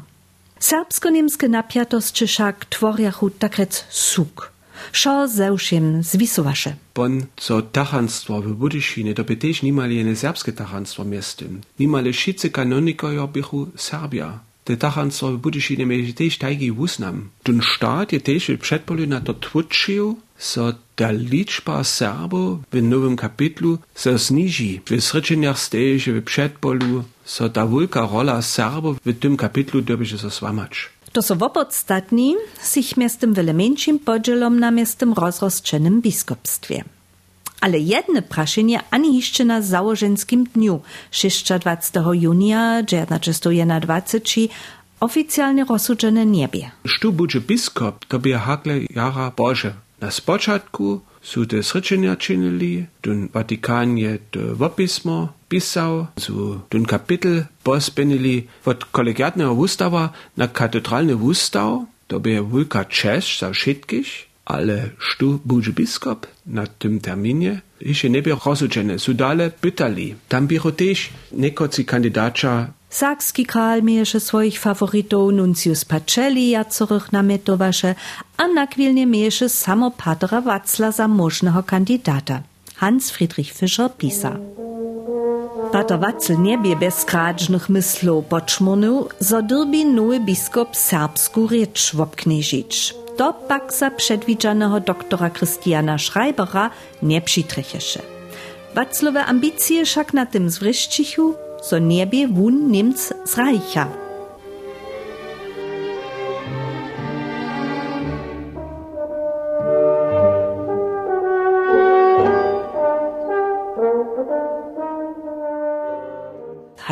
Serbsko-niemskie 0.60 1.50
napiatości 1.50 2.28
wszak 2.28 2.66
tworiachu 2.66 3.30
takrec 3.30 3.86
suk– 3.90 4.52
Šo 4.92 5.28
zewšim 5.28 6.04
zwisowaše. 6.04 6.76
Bon, 6.96 7.26
co 7.36 7.62
tachanstwo 7.62 8.42
w 8.42 8.54
Budyšinie, 8.54 9.14
to 9.14 9.24
by 9.24 9.36
też 9.36 9.64
nimali 9.64 9.96
jene 9.98 10.16
serbskie 10.16 10.52
tachanstwo 10.52 11.06
miestem. 11.06 11.62
Nimale 11.80 12.14
šice 12.14 12.50
kanonikojo 12.50 13.28
bychu 13.28 13.68
Serbia. 13.76 14.40
Te 14.64 14.78
tachanstwo 14.78 15.32
w 15.32 15.38
Budyšinie 15.38 15.86
mieli 15.86 16.14
też 16.14 16.38
tajgi 16.38 16.72
wusnam. 16.72 17.30
Ten 17.44 17.62
stat 17.76 18.14
je 18.14 18.20
też 18.22 18.48
w 18.48 18.58
przedpolu 18.58 19.08
na 19.08 19.22
to 19.22 19.34
twuczył, 19.34 20.18
so 20.38 20.74
ta 20.96 21.12
liczba 21.12 21.84
Serbów 21.84 22.60
w 22.72 22.82
nowym 22.82 23.16
kapitlu 23.16 23.78
so 23.96 24.18
zniži. 24.18 24.82
W 24.86 25.02
srečeniach 25.02 25.60
steje, 25.60 26.00
w 26.00 26.24
przedpolu 26.24 27.04
so 27.26 27.50
ta 27.50 27.68
wielka 27.68 28.02
rola 28.02 28.42
Serbów 28.42 28.98
w 29.06 29.20
tym 29.20 29.38
kapitlu 29.38 29.82
doby 29.82 30.06
się 30.06 30.18
so 30.18 30.30
swamać. 30.30 30.90
To 31.16 31.22
so 31.22 31.36
wopodstatni 31.36 32.36
sich 32.62 32.98
miestem 32.98 33.34
wiele 33.34 33.54
mniejszym 33.54 34.00
podzielom 34.00 34.60
na 34.60 34.72
miestem 34.72 35.14
rozrozczenym 35.14 36.02
biskupstwie. 36.02 36.84
Ale 37.62 37.80
jedne 37.80 38.22
praszenie 38.22 38.80
ani 38.92 39.16
jeszcze 39.16 39.46
na 39.46 39.62
założenskim 39.62 40.44
dniu 40.44 40.82
26 41.12 41.92
junia 42.12 42.84
1921 42.84 44.48
oficjalnie 45.00 45.66
rozsudzone 45.66 46.26
niebie. 46.26 46.72
Stu 46.98 47.12
bude 47.14 47.42
biskop, 47.42 48.06
to 48.06 48.20
by 48.20 48.34
hakle 48.34 48.74
jara 48.90 49.32
Boże. 49.38 49.74
Na 50.02 50.12
spoczatku 50.12 51.02
su 51.22 51.46
te 51.46 51.64
srečenja 51.64 52.16
činili, 52.16 52.86
dun 53.04 53.30
Vatikan 53.34 53.98
je 53.98 54.18
to 54.32 54.40
vopismo 54.56 55.28
pisał, 55.50 56.08
su 56.20 56.60
dun 56.72 56.86
kapitel 56.86 57.44
pospenili 57.66 58.48
od 58.66 58.86
kolegiatnego 58.86 59.54
ustawa 59.54 60.10
na 60.38 60.48
katedralny 60.48 61.16
ustaw, 61.16 61.70
to 62.08 62.20
by 62.20 62.42
wulka 62.42 62.86
czesz 62.86 63.40
za 63.40 63.50
wszystkich, 63.52 64.10
ale 64.46 64.90
stu 65.10 65.40
budże 65.46 65.72
biskop 65.74 66.28
na 66.46 66.68
tym 66.68 67.00
terminie, 67.00 67.62
jeszcze 67.82 68.10
nie 68.10 68.22
było 68.22 68.40
rozsudzene, 68.46 69.00
su 69.00 69.14
dale 69.14 69.52
pytali. 69.52 70.16
Tam 70.30 70.48
było 70.48 70.72
też 70.72 71.10
niekoci 71.32 71.86
kandydacza 71.86 72.68
Sakski 72.90 73.46
kral 73.46 73.84
mieješe 73.84 74.20
swoich 74.20 74.60
favoritów 74.60 75.34
Nuncius 75.34 75.86
Pacelli 75.86 76.50
jacorych 76.50 77.12
nametowaše, 77.12 77.96
a 78.38 78.48
nakwilnie 78.48 79.06
mieješe 79.06 79.50
samo 79.50 79.92
Patra 79.92 80.42
Wacla 80.42 80.92
za 80.92 81.08
możnego 81.08 81.64
kandidata. 81.64 82.44
Hans 82.76 83.12
Friedrich 83.12 83.52
Fischer 83.52 83.90
pisa. 83.98 84.55
Pater 85.76 86.00
Wacel 86.00 86.42
nie 86.42 86.58
bie 86.58 86.76
bez 86.76 87.06
kradźnych 87.06 87.70
myślów 87.70 88.26
poczmunu, 88.26 89.08
zo 89.20 89.42
dyrbi 89.42 89.86
nowy 89.86 90.20
biskop 90.20 90.76
serbsku 90.76 91.48
rzecz 91.48 91.96
wobknieżyć. 91.96 92.96
to 93.18 93.34
pak 93.34 93.74
za 93.74 93.92
przedwidzanego 93.92 94.80
doktora 94.80 95.30
Christiana 95.30 95.98
Schreibera 95.98 96.70
nie 97.04 97.22
przytrychesze. 97.22 98.02
Waclowe 98.76 99.26
ambicje 99.26 99.86
však 99.86 100.14
na 100.14 100.26
tym 100.26 100.50
zwryszczychu, 100.50 101.34
so 101.62 101.80
niebie 101.80 102.28
wun 102.28 102.72
Niemc 102.72 103.14
zreicha. 103.26 103.88
Hać 103.88 104.05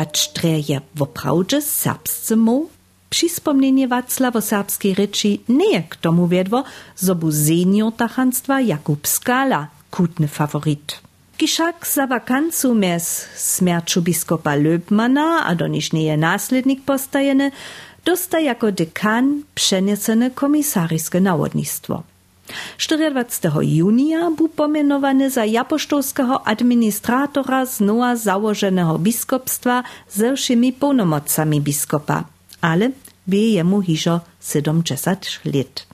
odstrelja 0.04 0.84
v 0.94 1.06
pravdže 1.06 1.60
srpscemu, 1.60 2.68
přispomnění 3.08 3.86
Václavo 3.86 4.40
Sábský 4.40 4.94
reči 4.94 5.38
nie 5.48 5.82
k 5.88 5.96
tomu 5.96 6.26
vedlo, 6.26 6.64
zobu 6.98 7.32
senior 7.32 7.92
tachanstva 7.92 8.60
Jakub 8.60 9.06
Skala 9.06 9.72
kutne 9.90 10.26
favorit. 10.26 11.00
Kišak 11.36 11.86
za 11.86 12.06
vakancu 12.06 12.74
mes 12.74 13.26
smrču 13.36 14.00
biskopa 14.00 14.54
Löbmana, 14.54 15.46
a 15.48 15.54
do 15.54 15.66
niž 15.66 15.92
nie 15.92 16.16
následnik 16.16 16.82
postajene, 16.84 17.50
dosta 18.06 18.38
jako 18.38 18.70
dekan 18.70 19.42
přenesene 19.54 20.30
komisarijske 20.30 21.20
nawodnictwo. 21.20 22.04
24. 22.78 23.66
junia 23.66 24.30
był 24.30 24.48
pomianowany 24.48 25.30
za 25.30 25.44
japoštowskiego 25.44 26.46
administratora 26.46 27.66
znowa 27.66 28.16
założonego 28.16 28.98
biskupstwa 28.98 29.82
ze 30.10 30.36
wszymi 30.36 30.72
pełnomocami 30.72 31.60
biskupa, 31.60 32.24
ale 32.60 32.90
wie 33.28 33.52
jemu 33.52 33.82
hiżo 33.82 34.20
70 34.40 35.40
lat. 35.44 35.86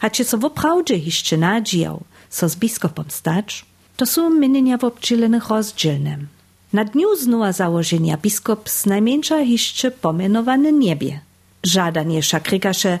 Hacie 0.00 0.24
so 0.24 0.38
woprawdzie 0.38 0.96
jeszcze 0.96 1.36
nadział, 1.36 2.04
so 2.30 2.48
z 2.48 2.56
biskupom 2.56 3.04
stać, 3.08 3.64
to 3.96 4.06
są 4.06 4.30
mienienia 4.30 4.78
w 4.78 4.84
obdzielenych 4.84 5.48
rozdzielne. 5.48 6.18
Na 6.72 6.84
dniu 6.84 7.16
znowa 7.16 7.52
założenia 7.52 8.16
biskup 8.16 8.68
z 8.68 8.86
najmniejsza 8.86 9.40
jeszcze 9.40 9.90
pomianowany 9.90 10.72
niebie. 10.72 11.20
Żadanie 11.62 12.22
szakrikasze 12.22 12.98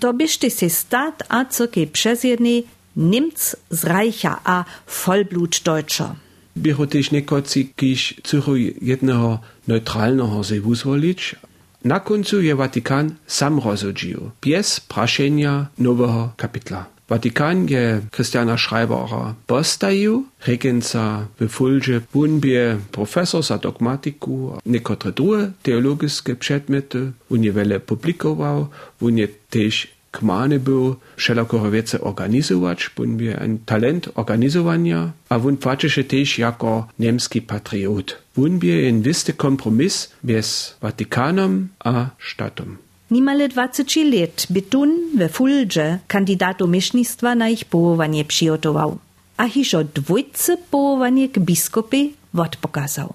to 0.00 0.12
się 0.50 0.70
stat 0.70 1.22
a 1.28 1.44
co 1.44 1.68
kej 1.68 1.86
przez 1.86 2.24
jednej 2.24 2.66
Nimc 2.96 3.56
z 3.70 3.84
Reicha 3.84 4.40
a 4.44 4.64
Vollblut 4.86 5.60
Deutscher. 5.64 6.10
Było 6.56 6.86
też 6.86 7.10
niekoci, 7.10 7.72
kiż 7.76 8.14
cuchu 8.24 8.56
jednego 8.82 9.38
neutralnego 9.68 10.44
se 10.44 10.60
wuzwolić. 10.60 11.36
Na 11.84 12.00
je 12.40 12.56
Watykan 12.56 13.14
sam 13.26 13.60
rozhodził, 13.60 14.30
bez 14.40 14.80
praszenia 14.80 15.66
nowego 15.78 16.32
kapitla. 16.36 16.97
Vatikan 17.08 17.64
Vatikanje 17.64 18.02
Christiana 18.12 18.58
Schreibera 18.58 19.34
Bostaju, 19.48 20.24
regenza 20.46 21.26
befulge 21.38 22.00
bunbie 22.12 22.76
Professor 22.92 23.42
sa 23.42 23.56
dogmatiku, 23.56 24.60
nekotre 24.64 25.12
druge 25.12 25.50
teologijske 25.62 26.34
predmete, 26.34 27.12
on 27.30 27.44
je 27.44 27.52
vele 27.52 27.78
publikoval, 27.78 28.68
on 29.00 29.18
je 29.18 29.26
tež 29.48 29.88
kmane 30.10 30.58
był 30.58 30.96
wszelakorewiece 31.16 32.00
organizować, 32.00 32.90
bun 32.96 33.16
bie 33.16 33.38
ein 33.38 33.58
talent 33.66 34.08
organizowania, 34.14 35.12
a 35.28 35.38
wun 35.38 35.56
patrzysze 35.56 36.04
też 36.04 36.38
jako 36.38 36.88
niemski 36.98 37.42
patriot. 37.42 38.16
Wun 38.36 38.58
bie 38.58 38.88
en 38.88 39.02
wiste 39.02 39.32
kompromis 39.32 40.12
między 40.24 40.74
Vatikanem 40.80 41.68
a 41.78 42.06
Statom. 42.18 42.87
Nimale 43.10 43.48
20 43.48 44.04
let 44.04 44.46
by 44.50 44.62
tun 44.62 45.16
we 45.16 45.28
Fulge 45.28 45.98
kandidatu 46.08 46.68
miesznictwa 46.68 47.34
na 47.34 47.48
ich 47.48 47.64
powołanie 47.64 48.24
przygotował, 48.24 48.98
a 49.36 49.48
hiżo 49.48 49.84
dwójce 49.84 50.56
powołanie 50.56 51.28
k 51.28 51.38
biskupy 51.38 52.10
odpokazał. 52.38 53.14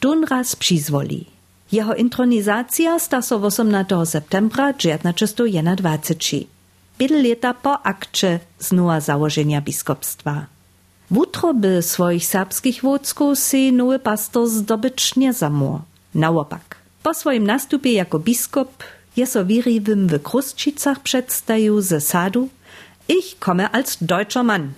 Tun 0.00 0.24
raz 0.24 0.56
przyzwoli. 0.56 1.26
Jeho 1.72 1.94
intronizacja 1.94 2.98
sta 2.98 3.22
so 3.22 3.36
18. 3.36 4.06
septembra 4.06 4.72
1921. 4.72 6.44
Biedl 6.98 7.22
leta 7.22 7.54
po 7.54 7.86
akcie 7.86 8.40
znowa 8.58 9.00
założenia 9.00 9.60
biskupstwa. 9.60 10.46
Wutro 11.10 11.54
by 11.54 11.82
swoich 11.82 12.26
serbskich 12.26 12.82
wódzków 12.82 13.38
si 13.38 13.72
nowy 13.72 13.98
pastor 13.98 14.48
zdobyć 14.48 15.16
nie 15.16 15.32
zamór. 15.32 15.80
Naopak. 16.14 16.76
Po 17.02 17.14
swoim 17.14 17.46
nastupie 17.46 17.92
jako 17.92 18.18
biskup 18.18 18.84
je 19.16 19.26
so 19.26 19.44
wirivim 19.44 20.08
w 20.08 20.22
Kruszczycach 20.22 21.00
przedstawił 21.02 21.80
ze 21.80 22.00
sadu 22.00 22.48
Ich 23.08 23.38
komme 23.38 23.70
als 23.70 23.96
deutscher 24.00 24.44
Mann. 24.44 24.72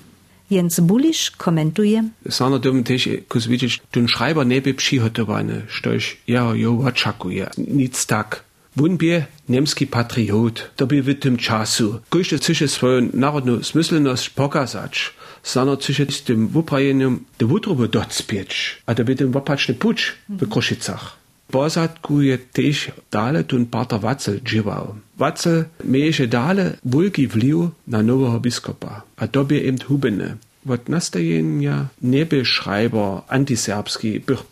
Jens 0.51 0.81
Bulisch 0.81 1.37
komentuje. 1.37 2.05
Sana 2.31 2.59
dürfen 2.59 2.83
też 2.83 3.09
kus 3.29 3.47
widzieć, 3.47 3.81
ten 3.91 4.09
Schreiber 4.09 4.47
nie 4.47 4.63
by 4.63 4.75
przygotowany, 4.75 5.63
stoś 5.79 6.17
ja 6.29 6.55
jo 6.55 6.79
oczekuje. 6.87 7.51
Nic 7.59 8.07
tak. 8.07 8.45
Wunbie 8.77 9.27
niemski 9.49 9.87
patriot, 9.87 10.71
to 10.77 10.87
by 10.87 11.03
w 11.03 11.19
tym 11.19 11.37
czasu. 11.37 12.01
Kościół 12.09 12.39
chce 12.39 12.69
swoją 12.69 13.09
narodną 13.13 13.63
smyslenność 13.63 14.31
pokazać. 14.31 15.11
Sana 15.43 15.77
chce 15.77 16.13
z 16.13 16.23
tym 16.23 16.49
wuprajeniem 16.49 17.25
do 17.39 17.47
wutrobu 17.47 17.89
docpieć, 17.89 18.83
a 18.87 18.95
to 18.95 19.05
by 19.05 19.15
tym 19.17 19.33
wopaczny 19.33 19.75
pucz 19.75 20.15
w 20.29 20.49
Kruszycach. 20.49 21.24
Pozadku 21.51 22.21
je 22.21 22.39
też 22.39 22.91
dale 23.11 23.45
tun 23.45 23.67
pater 23.67 24.01
Wacel 24.01 24.41
džiwał. 24.41 24.95
Wacel 25.17 25.65
mieješe 25.85 26.27
dale 26.27 26.77
wulki 26.85 27.29
wliw 27.29 27.71
na 27.87 28.03
nowego 28.03 28.41
biskupa, 28.41 29.03
a 29.17 29.27
tobie 29.27 29.59
im 29.69 29.79
hubene. 29.79 30.37
Od 30.69 30.89
nastajenia 30.89 31.87
nie 32.03 32.27
by 32.27 32.45
schreiber 32.45 33.23
antiserbski 33.29 34.21
bych 34.21 34.43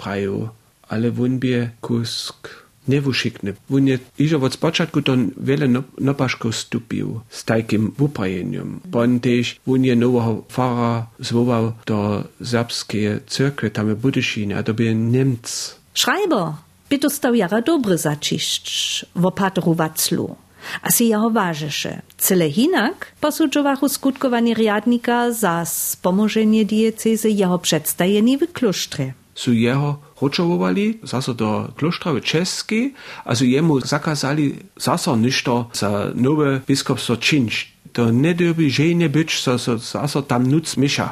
ale 0.88 1.11
bie 1.11 1.70
kusk 1.81 2.62
niewuszikny. 2.88 3.55
Wun 3.70 3.88
je 3.88 3.98
iżo 4.18 4.37
od 4.37 4.52
spoczatku 4.52 5.02
to 5.02 5.12
wiele 5.37 5.68
nopaszko 6.00 6.52
stupił 6.52 7.20
z 7.31 7.44
takim 7.44 7.92
wuprajeniem. 7.98 8.81
Bon 8.85 9.20
też 9.20 9.61
wun 9.66 9.85
je 9.85 9.96
nowego 9.96 10.44
fara 10.48 11.07
zwołał 11.20 11.72
do 11.87 12.24
serbskie 12.44 13.20
cyrkwy 13.26 13.70
tam 13.70 13.94
w 13.94 14.00
Budyszynie, 14.00 14.57
a 14.59 14.62
to 14.62 14.74
by 14.74 14.94
Niemc. 14.94 15.74
Schreiber! 15.94 16.52
By 16.92 16.98
dostał 16.98 17.35
jara 17.35 17.61
dobry 17.64 17.98
zaciszcz 17.98 19.07
w 19.16 19.26
opatru 19.26 19.74
Waclu. 19.74 20.37
A 20.83 20.90
si 20.94 21.09
jeho 21.09 21.31
vážeše. 21.31 22.05
Cele 22.20 22.46
hinak 22.52 23.16
posudžovachu 23.20 23.88
skutkovanie 23.88 24.55
riadnika 24.55 25.33
za 25.33 25.64
spomoženie 25.64 26.62
dieceze 26.68 27.33
jeho 27.33 27.59
przedstajení 27.59 28.38
w 28.38 28.52
klusztrze. 28.52 29.16
Su 29.35 29.52
jeho 29.57 29.98
ročovovali 30.20 31.00
zase 31.02 31.35
do 31.35 31.72
kluštra 31.74 32.12
v 32.12 32.20
Česky 32.20 32.81
a 33.24 33.35
su 33.35 33.44
jemu 33.44 33.81
zakazali 33.81 34.55
zase 34.76 35.16
ništo 35.16 35.72
za 35.72 36.12
nové 36.14 36.61
biskupstvo 36.68 37.16
činč. 37.16 37.72
To 37.92 38.12
ne 38.12 38.37
dobi 38.37 38.70
žene 38.70 39.09
byč, 39.09 39.40
so, 39.40 39.59
so 39.59 39.81
zase 39.81 40.22
tam 40.28 40.44
nuc 40.46 40.76
miša. 40.76 41.09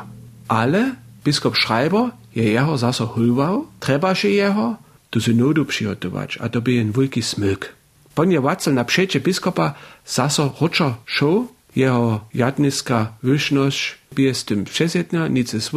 Ale 0.46 0.94
biskup 1.24 1.56
Schreiber 1.56 2.12
je 2.36 2.52
jeho 2.52 2.76
zase 2.76 3.02
hulval, 3.02 3.66
trebaše 3.80 4.30
jeho, 4.30 4.76
do 5.12 5.20
synodu 5.20 5.64
przygotować, 5.64 6.38
a 6.40 6.48
to 6.48 6.60
by 6.60 6.72
jen 6.72 6.92
wielki 6.92 7.22
smyk. 7.22 7.72
Ponie 8.14 8.40
Wacel 8.40 8.74
na 8.74 8.84
przecie 8.84 9.20
biskupa 9.20 9.74
zaso 10.06 10.54
roczo 10.60 10.96
show, 11.06 11.46
jeho 11.76 12.28
jadniska 12.34 13.12
wyszność 13.22 13.98
by 14.12 14.34
z 14.34 14.44
tym 14.44 14.64
przesjedna, 14.64 15.28
nic 15.28 15.50
z 15.50 15.70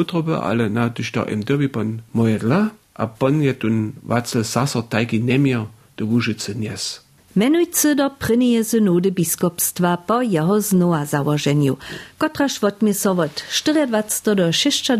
ale 0.43 0.69
na 0.69 0.89
tyś 0.89 1.12
to 1.12 1.26
im 1.26 1.43
dobi 1.43 1.69
pon 1.69 2.02
moje 2.13 2.39
dla, 2.39 2.69
a 2.93 3.08
pon 3.08 3.41
je 3.41 3.54
tun 3.54 3.91
Wacel 4.04 4.43
zaso 4.43 4.82
tajki 4.82 5.19
nemier 5.19 5.65
do 5.98 6.06
Łużycy 6.06 6.56
nies. 6.56 7.04
Menujcy 7.36 7.96
do 7.96 8.10
prynie 8.10 8.63
synody 8.63 9.12
biskupstwa 9.12 9.98
po 9.98 10.22
jeho 10.22 10.62
znowa 10.62 11.06
założeniu, 11.06 11.78
kotraż 12.17 12.63
odmiso 12.63 13.12
od 13.12 13.43
24 13.65 13.88
do 14.26 14.36
26 14.36 14.91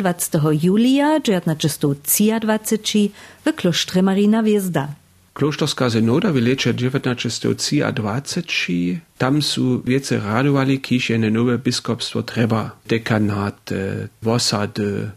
julia 0.64 1.20
1923 1.20 3.10
w 3.46 3.54
klosztrze 3.56 4.02
Marina 4.02 4.44
Wjezda. 4.44 4.88
Kloštorska 5.34 5.90
synoda 5.90 6.32
w 6.32 6.36
lecie 6.36 6.74
1923 6.74 9.00
tam 9.18 9.42
su 9.42 9.82
wiece 9.86 10.20
radowali, 10.20 10.80
kiż 10.80 11.10
je 11.10 11.32
biskupstwo 11.64 12.24
treba. 12.24 12.72
Dekanate, 12.88 14.08
wosady, 14.24 15.10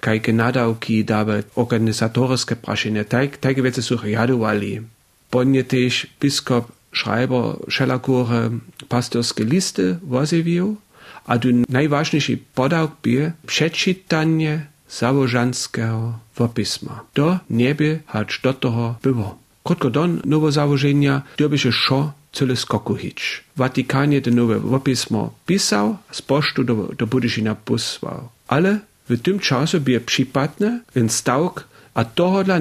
kajke 0.00 0.32
nadawki, 0.32 1.04
dabe 1.04 1.42
organizatorskie 1.56 2.56
praszenie, 2.56 3.04
tak, 3.04 3.38
wiece 3.62 3.82
su 3.82 3.96
radowali. 3.96 4.80
Bonje 5.30 5.64
też 5.64 6.06
biskup 6.20 6.72
Schreiber 6.94 7.56
Schellakure 7.70 8.50
pastorskie 8.88 9.44
listy 9.44 9.98
woziwił, 10.02 10.76
a 11.26 11.38
tu 11.38 11.48
najważniejszy 11.68 12.38
podał 12.54 12.88
bie 13.02 13.32
przeczytanie 13.46 14.66
założanskiego 14.90 16.18
wopisma. 16.36 17.04
To 17.12 17.38
niebie 17.50 18.00
hać 18.06 18.40
do 18.42 18.54
toho 18.54 18.94
było. 19.02 19.38
Krótko 19.64 19.90
don 19.90 20.20
nowo 20.24 20.52
założenia, 20.52 21.22
to 21.36 21.48
by 21.48 21.58
się 21.58 21.72
szo 21.72 22.12
cyle 22.32 22.56
skoku 22.56 22.94
hić. 22.96 23.44
Watykanie 23.56 24.22
te 24.22 24.30
nowe 24.30 24.58
wopismo 24.58 25.34
pisał, 25.46 25.96
z 26.10 26.22
posztu 26.22 26.64
do, 26.64 26.74
do 26.98 27.06
Budyżina 27.06 27.54
posłał. 27.54 28.28
Ale 28.48 28.78
w 29.08 29.20
tym 29.20 29.38
czasie 29.38 29.80
był 29.80 30.00
przypadny 30.00 30.80
ten 30.94 31.08
stałk, 31.08 31.68
a 31.94 32.04
tohodla 32.04 32.58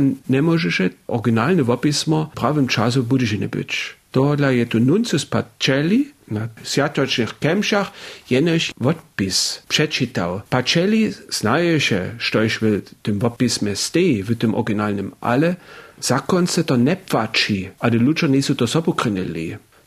oryginalne 1.08 1.64
wopismo 1.64 2.30
w 2.32 2.36
prawym 2.36 2.68
czasu 2.68 3.04
w 3.04 3.08
Budyżynie 3.08 3.48
być. 3.48 3.96
Tohodla 4.12 4.52
je 4.52 4.66
tu 4.66 4.80
nuncus 4.80 5.26
Pacelli 5.26 6.08
na 6.32 6.48
światocznych 6.64 7.40
kemszach 7.40 7.92
jenoś 8.30 8.72
wodpis 8.78 9.64
przeczytał. 9.68 10.42
Pacelli 10.50 11.12
znaje 11.30 11.80
się, 11.80 12.12
sztoś 12.18 12.60
w 12.62 12.82
tym 13.04 13.20
wopismie 13.20 13.76
stoi, 13.76 14.24
w 14.24 14.38
tym 14.38 14.56
oryginalnym, 14.56 15.12
ale 15.22 15.56
zakonce 16.02 16.64
to 16.64 16.76
nie 16.76 16.96
płaci, 16.96 17.70
a 17.80 17.88
ludzie 17.88 18.30
nie 18.30 18.44
są 18.44 18.56
to 18.56 18.68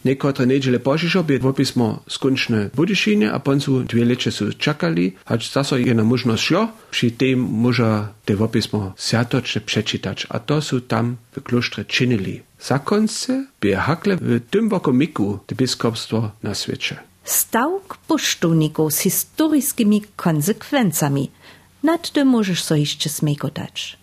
sopokrynili. 0.00 0.04
Niekotre 0.04 0.46
nedźele 0.46 0.78
požišo 0.78 1.22
by 1.22 1.38
wopismo 1.38 2.02
skončne 2.08 2.70
budyšine 2.74 3.32
a 3.32 3.38
poncu 3.38 3.84
dwie 3.84 4.04
leče 4.04 4.30
su 4.30 4.52
čakali, 4.52 5.16
hač 5.24 5.52
zaso 5.52 5.76
je 5.76 5.94
na 5.94 6.04
možnost 6.04 6.42
šlo, 6.42 6.68
przy 6.90 7.10
tym 7.10 7.40
może 7.40 8.08
te 8.24 8.36
wopismo 8.36 8.92
sjatočne 8.96 9.60
przeczytać, 9.60 10.26
a 10.28 10.38
to 10.38 10.62
su 10.62 10.80
tam 10.80 11.16
w 11.36 11.42
kloštre 11.42 11.84
činili. 11.84 12.42
Zakonce 12.60 13.46
by 13.60 13.76
hakle 13.76 14.16
w 14.16 14.40
tym 14.50 14.68
wokomiku 14.68 15.38
te 15.46 15.54
biskupstwo 15.54 16.30
na 16.42 16.54
świecie. 16.54 16.96
Stałk 17.24 17.96
posztowników 18.08 18.92
z 18.92 18.98
historycznymi 18.98 20.02
konsekwencjami. 20.16 21.30
Nad 21.82 22.10
tym 22.10 22.28
możesz 22.28 22.62
so 22.62 22.76
jeszcze 22.76 23.08
smekotać. 23.08 23.96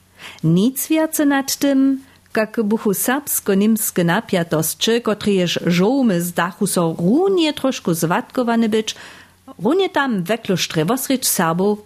Nic 0.44 0.88
więcej 0.88 1.28
nad 1.28 1.56
tym, 1.58 2.00
jak 2.38 2.60
buchu 2.64 2.94
serbsko-nimskie 2.94 4.04
napiatosće, 4.04 5.02
kotrež 5.02 5.60
žołmy 5.66 6.22
z 6.22 6.34
dachu 6.34 6.68
so 6.68 6.96
runie 7.00 7.54
troszkę 7.54 7.96
zwatkowane 7.96 8.70
być, 8.70 8.96
runie 9.60 9.90
tam 9.90 10.24
weklosztre 10.24 10.86
wosrycz 10.86 11.28
Serbów 11.28 11.80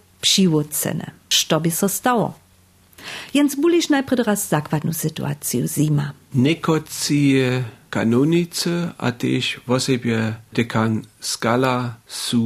so 1.71 1.89
stało? 1.89 2.33
Jens 3.33 3.55
buliš 3.55 3.89
najprej 3.89 4.23
raz 4.23 4.47
zakładną 4.47 4.93
sytuację 4.93 5.67
zima. 5.67 6.11
Nekoci 6.33 7.35
kanonice, 7.89 8.91
a 8.97 9.11
też 9.11 9.59
wosebie 9.67 10.33
dekan 10.53 11.01
skala 11.19 11.95
su 12.07 12.41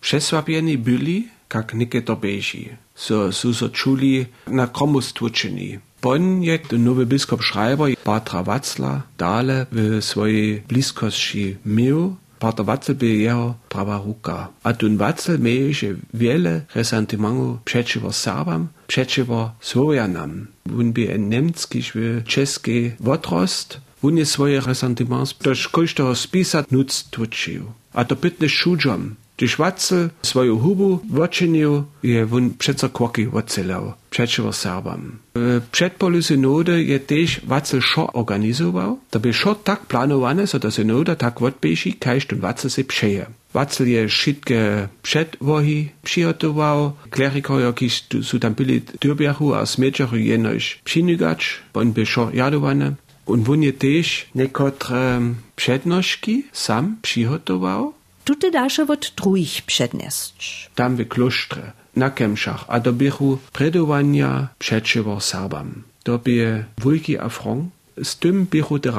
przesłabieni 0.00 0.78
byli, 0.78 1.28
jak 1.54 1.74
niekiedy 1.74 2.16
beži. 2.16 2.68
So, 2.94 3.32
so 3.32 3.68
czuli 3.68 4.26
na 4.46 4.66
komu 4.66 5.00
stłuczeni. 5.00 5.78
Bonn 6.02 6.42
je 6.42 6.58
nowy 6.78 7.06
biskup 7.06 7.44
Schreiber 7.44 7.96
Patra 8.04 8.42
Watzla 8.42 9.02
dale 9.18 9.66
w 9.72 10.04
swojej 10.04 10.62
bliskości 10.68 11.56
mił. 11.66 12.16
Pater 12.38 12.66
Watzel 12.66 12.96
by 12.96 13.06
jeho 13.06 13.54
prawa 13.68 13.98
ruka. 13.98 14.48
A 14.64 14.72
tun 14.72 14.96
Watzel 14.96 15.38
mieje 15.38 15.74
się 15.74 15.94
wiele 16.14 16.60
resentymentu 16.74 17.58
przeciwko 17.64 18.12
Serbam, 18.12 18.68
przeciwko 18.86 19.52
Słowianam. 19.60 20.46
On 20.78 20.92
by 20.92 21.12
en 21.14 21.28
niemski 21.28 21.82
czeski 22.26 22.90
wodrost, 23.00 23.80
on 24.02 24.18
je 24.18 24.26
swoje 24.26 24.60
resentiments 24.60 25.34
do 25.42 25.54
szkolskiego 25.54 26.14
spisa 26.14 26.64
nutz 26.70 27.04
tuczył. 27.10 27.72
A 27.94 28.04
to 28.04 28.16
pytne 28.16 28.48
szudziom, 28.48 29.14
Gdyż 29.42 29.56
Watzel 29.56 30.10
swoją 30.22 30.58
hubu 30.58 31.00
woczynił, 31.10 31.84
je 32.02 32.26
won 32.26 32.50
przeco 32.58 32.88
kwoki 32.88 33.26
odcelał 33.32 33.92
przeciwko 34.10 34.52
Serbam. 34.52 35.18
W 35.34 35.66
przedpolu 35.72 36.22
synody 36.22 36.84
je 36.84 37.00
też 37.00 37.40
Watzel 37.44 37.80
szo 37.80 38.12
organizował. 38.12 38.98
To 39.10 39.20
by 39.20 39.32
szo 39.32 39.54
tak 39.54 39.80
planowane, 39.86 40.46
so 40.46 40.60
ta 40.60 40.70
synoda 40.70 41.16
tak 41.16 41.42
odbieži, 41.42 41.94
kajż 41.94 42.26
ten 42.26 42.40
Watzel 42.40 42.70
se 42.70 42.84
przeje. 42.84 43.26
Watzel 43.54 43.88
je 43.88 44.08
wszystkie 44.08 44.88
przedwohi 45.02 45.88
przygotował, 46.02 46.92
klerikowie, 47.10 47.64
jakiś 47.64 48.04
su 48.22 48.38
tam 48.38 48.54
byli 48.54 48.80
Dürbiachu, 49.00 49.54
a 49.54 49.66
smedżachu 49.66 50.16
jenoś 50.16 50.80
przynygać, 50.84 51.58
bon 51.74 51.92
by 51.92 52.06
szo 52.06 52.30
jadowane. 52.34 52.94
Und 53.26 53.44
won 53.46 53.62
je 53.62 53.72
też 53.72 54.26
niekotre 54.34 55.20
przednożki 55.56 56.44
sam 56.52 56.96
przygotował, 57.02 57.92
Tute 58.24 58.50
daše 58.50 58.82
od 58.82 59.12
drugich 59.16 59.62
přednesć. 59.62 60.68
Tam 60.74 60.96
w 60.96 61.04
kloštre, 61.08 61.72
na 61.96 62.10
Kemšach, 62.10 62.64
a 62.68 62.78
do 62.78 62.92
bychu 62.92 63.38
predovania 63.52 64.48
przeciwko 64.58 65.20
Serbam. 65.20 65.82
To 66.02 66.18
by 66.18 66.64
wulki 66.78 67.18
affront, 67.18 67.64
z 68.02 68.16
tym 68.16 68.46
bychu 68.46 68.78
te 68.78 68.90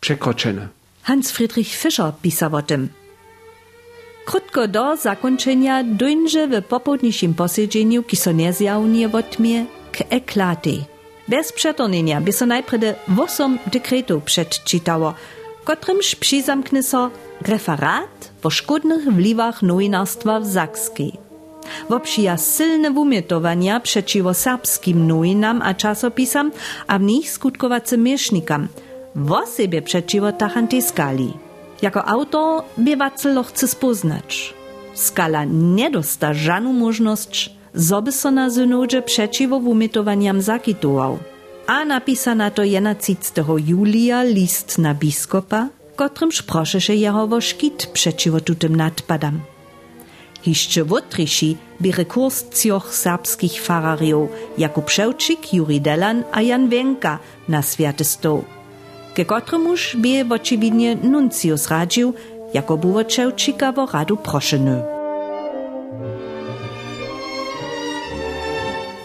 przekroczone. 0.00 0.68
Hans 1.02 1.30
Friedrich 1.30 1.68
Fischer 1.68 2.12
pisał 2.22 2.56
o 2.56 2.62
tym. 2.62 2.88
Krótko 4.24 4.68
do 4.68 4.96
zakończenia 4.96 5.84
dojdzie 5.84 6.48
w 6.48 6.62
popołudniczym 6.62 7.34
posiedzeniu, 7.34 8.02
ki 8.02 8.16
so 8.16 8.30
od 9.12 9.38
mnie, 9.38 9.66
k 9.92 10.04
eklaty. 10.10 10.84
Bez 11.28 11.52
przetornienia 11.52 12.20
by 12.20 12.32
so 12.32 12.46
najpierw 12.46 12.96
8 13.18 13.58
dekretów 13.72 14.22
przedczytało, 14.24 15.14
kotrymż 15.64 16.16
przyzamknie 16.16 16.82
so 16.82 17.10
referat 17.42 18.30
o 18.42 18.50
szkodnych 18.50 19.04
wliwach 19.04 19.62
nowinarstwa 19.62 20.40
w 20.40 20.46
Zakskiej. 20.46 21.12
Wopšija 21.88 22.36
silne 22.36 22.90
wumjetowania 22.90 23.80
przeciwko 23.80 24.34
serbskim 24.34 25.06
nowinam 25.06 25.62
a 25.62 25.74
czasopisam, 25.74 26.50
a 26.86 26.98
w 26.98 27.02
nich 27.02 27.30
skutkowacy 27.30 27.98
miesznikam, 27.98 28.68
wo 29.14 29.46
siebie 29.56 29.82
przeciwko 29.82 30.32
tachantej 30.32 30.82
skali. 30.82 31.32
Jako 31.82 32.04
autor 32.04 32.62
by 32.78 32.96
Wacelo 32.96 33.42
chce 33.42 33.68
spoznać. 33.68 34.54
Skala 34.94 35.44
nie 35.44 35.90
dosta 35.90 36.34
żadną 36.34 36.72
możność, 36.72 37.54
zoby 37.74 38.12
so 38.12 38.30
na 38.30 38.50
synodzie 38.50 39.02
przeciwko 39.02 39.60
wumjetowaniam 39.60 40.40
zakitował. 40.40 41.18
A 41.66 41.84
napisana 41.84 42.50
to 42.50 42.62
11 42.64 43.44
julia 43.66 44.22
list 44.22 44.78
na 44.78 44.94
biskopa, 44.94 45.68
kotrymż 45.96 46.42
proszę 46.42 46.94
jeho 46.94 47.26
wo 47.28 47.40
szkit 47.40 47.86
przeciwko 47.86 48.40
tutym 48.40 48.76
nadpadam. 48.76 49.40
Hiszcze 50.42 50.84
wotriši 50.84 51.56
by 51.80 51.92
rekurs 51.92 52.44
cioch 52.50 52.94
serbskich 52.94 53.62
farariów 53.62 54.28
Jakub 54.58 54.90
Szewczyk, 54.90 55.54
Juri 55.54 55.80
Delan 55.80 56.24
a 56.32 56.42
Jan 56.42 56.68
Wenka 56.68 57.18
na 57.48 57.62
święty 57.62 58.04
stoł. 58.04 58.44
Ke 59.14 59.24
kotrymuż 59.24 59.96
by 59.96 60.34
oczywiście 60.34 60.96
nuncius 60.96 61.68
radził, 61.68 62.14
jako 62.54 62.76
było 62.76 63.10
Szewczyka 63.10 63.72
wo 63.72 63.86
radu 63.86 64.16
proszeny. 64.16 64.93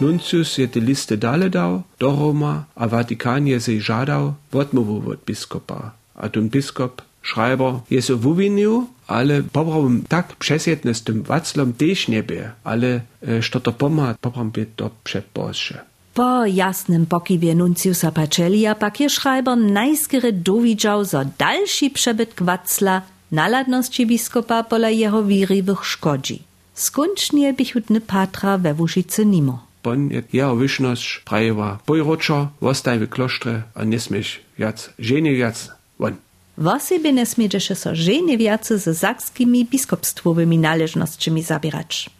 Nuncius 0.00 0.58
je 0.58 0.68
te 0.68 0.80
liste 0.80 1.16
dale 1.16 1.50
dał 1.50 1.82
do 1.98 2.10
Roma, 2.10 2.64
a 2.74 2.88
Watykan 2.88 3.46
je 3.46 3.60
se 3.60 3.80
żadał 3.80 4.34
odmowu 4.52 5.10
od 5.10 5.24
biskupa 5.26 6.00
a 6.20 6.28
ten 6.28 6.48
biskop 6.48 7.02
Schreiber 7.22 7.72
je 7.90 8.02
so 8.02 8.16
wywinił, 8.16 8.86
ale 9.06 9.42
poprawom 9.42 10.02
tak 10.08 10.36
przesjedne 10.36 10.94
z 10.94 11.02
tym 11.02 11.22
Waclom 11.22 11.72
też 11.72 12.08
nie 12.08 12.22
by, 12.22 12.50
ale 12.64 13.00
e, 13.28 13.42
što 13.42 13.60
to 13.60 13.72
pomaga, 13.72 14.18
poprawom 14.20 14.50
by 14.50 14.66
to 14.76 14.90
przedboższe. 15.04 15.84
Po 16.14 16.46
jasnym 16.46 17.06
pokiwie 17.06 17.54
nunciusa 17.54 18.12
Pacelia 18.12 18.74
pak 18.74 19.00
je 19.00 19.10
Schreiber 19.10 19.56
najskiery 19.56 20.32
dowidział 20.32 21.04
za 21.04 21.24
dalszy 21.38 21.90
przebytk 21.90 22.42
Wacla 22.42 23.02
naladności 23.32 24.06
biskupa 24.06 24.64
pola 24.64 24.90
jeho 24.90 25.24
wirywych 25.24 25.84
szkodzi. 25.84 26.42
Skończnie 26.74 27.54
bichutny 27.54 28.00
patra 28.00 28.58
we 28.58 28.74
Wuszicy 28.74 29.26
nimo. 29.26 29.69
Bon 29.82 30.10
je 30.10 30.22
jeho 30.32 30.56
wyszność 30.56 31.18
prajewa 31.24 31.78
bojrocza, 31.86 32.48
wostaj 32.60 32.98
w 32.98 33.08
klosztre, 33.08 33.62
a 33.74 33.84
nie 33.84 34.00
śmiesz 34.00 34.40
wiac, 34.58 34.90
żenie 34.98 35.36
wiac, 35.36 35.70
Won. 35.98 36.16
Wosebie 36.58 37.12
nie 37.12 37.26
smiedzisze 37.26 37.74
so 37.74 37.94
żenie 37.94 38.38
wiace 38.38 38.78
ze 38.78 38.94
sakskimi 38.94 39.64
biskupstwowymi 39.64 40.58
należnościami 40.58 41.42
zabierać. 41.42 42.10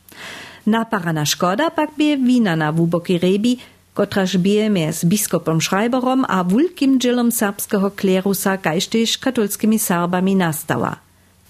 Naparana 0.67 1.27
szkoda 1.27 1.71
pak 1.71 1.91
bie 1.99 2.17
wina 2.17 2.57
na 2.57 2.73
wuboki 2.73 3.19
rebi, 3.19 3.59
kotraż 3.95 4.39
bie 4.39 4.93
z 4.93 5.05
biskupom 5.05 5.61
Schreiberom 5.61 6.25
a 6.29 6.45
wulkim 6.45 7.01
dzielom 7.01 7.33
serbskiego 7.33 7.91
klerusa 7.91 8.57
gajsztyż 8.57 9.19
katolskimi 9.19 9.79
Serbami 9.79 10.37
nastała. 10.37 10.97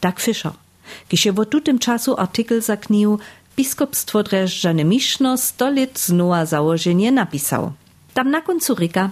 Tak 0.01 0.21
Fischer. 0.21 0.53
Kische 1.09 1.33
wo 1.33 1.45
tutem 1.45 1.79
czasu 1.79 2.17
artykel 2.19 2.63
zaknił, 2.63 3.19
biskupstwo 3.61 4.23
Dreżdżane 4.23 4.85
Miszno 4.85 5.37
sto 5.37 5.71
lat 5.71 5.99
znowa 5.99 6.47
założenie 6.47 7.13
napisał. 7.13 7.73
Tam 8.15 8.31
na 8.31 8.41
końcu 8.41 8.75
ryka 8.75 9.11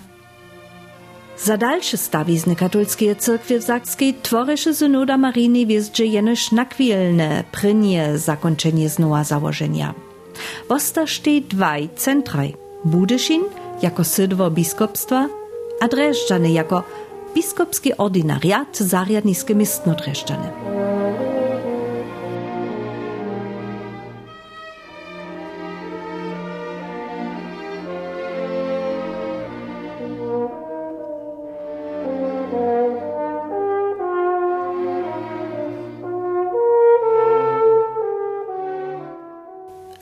za 1.38 1.56
dalsze 1.56 1.96
stawizny 1.96 2.56
katolskie 2.56 3.16
cyrkwie 3.16 3.58
w 3.58 3.62
Zakskiej 3.62 4.14
tworysze 4.22 4.74
synoda 4.74 5.16
Maryjnej 5.18 5.66
wjeździe 5.66 6.06
jenoż 6.06 6.52
nakwilne, 6.52 7.44
prynie 7.52 8.18
zakończenie 8.18 8.88
znowa 8.88 9.24
założenia. 9.24 9.94
Wostażtej 10.68 11.42
dwaj 11.42 11.88
centraj. 11.96 12.54
Budyszin 12.84 13.42
jako 13.82 14.04
sydwo 14.04 14.50
biskupstwa, 14.50 15.28
a 15.80 15.88
Dreżdżany 15.88 16.50
jako 16.50 16.82
biskopski 17.34 17.96
ordinariat 17.96 18.78
zarjadniske 18.78 19.54
mistno 19.54 19.94
Dreszczany. 19.94 20.48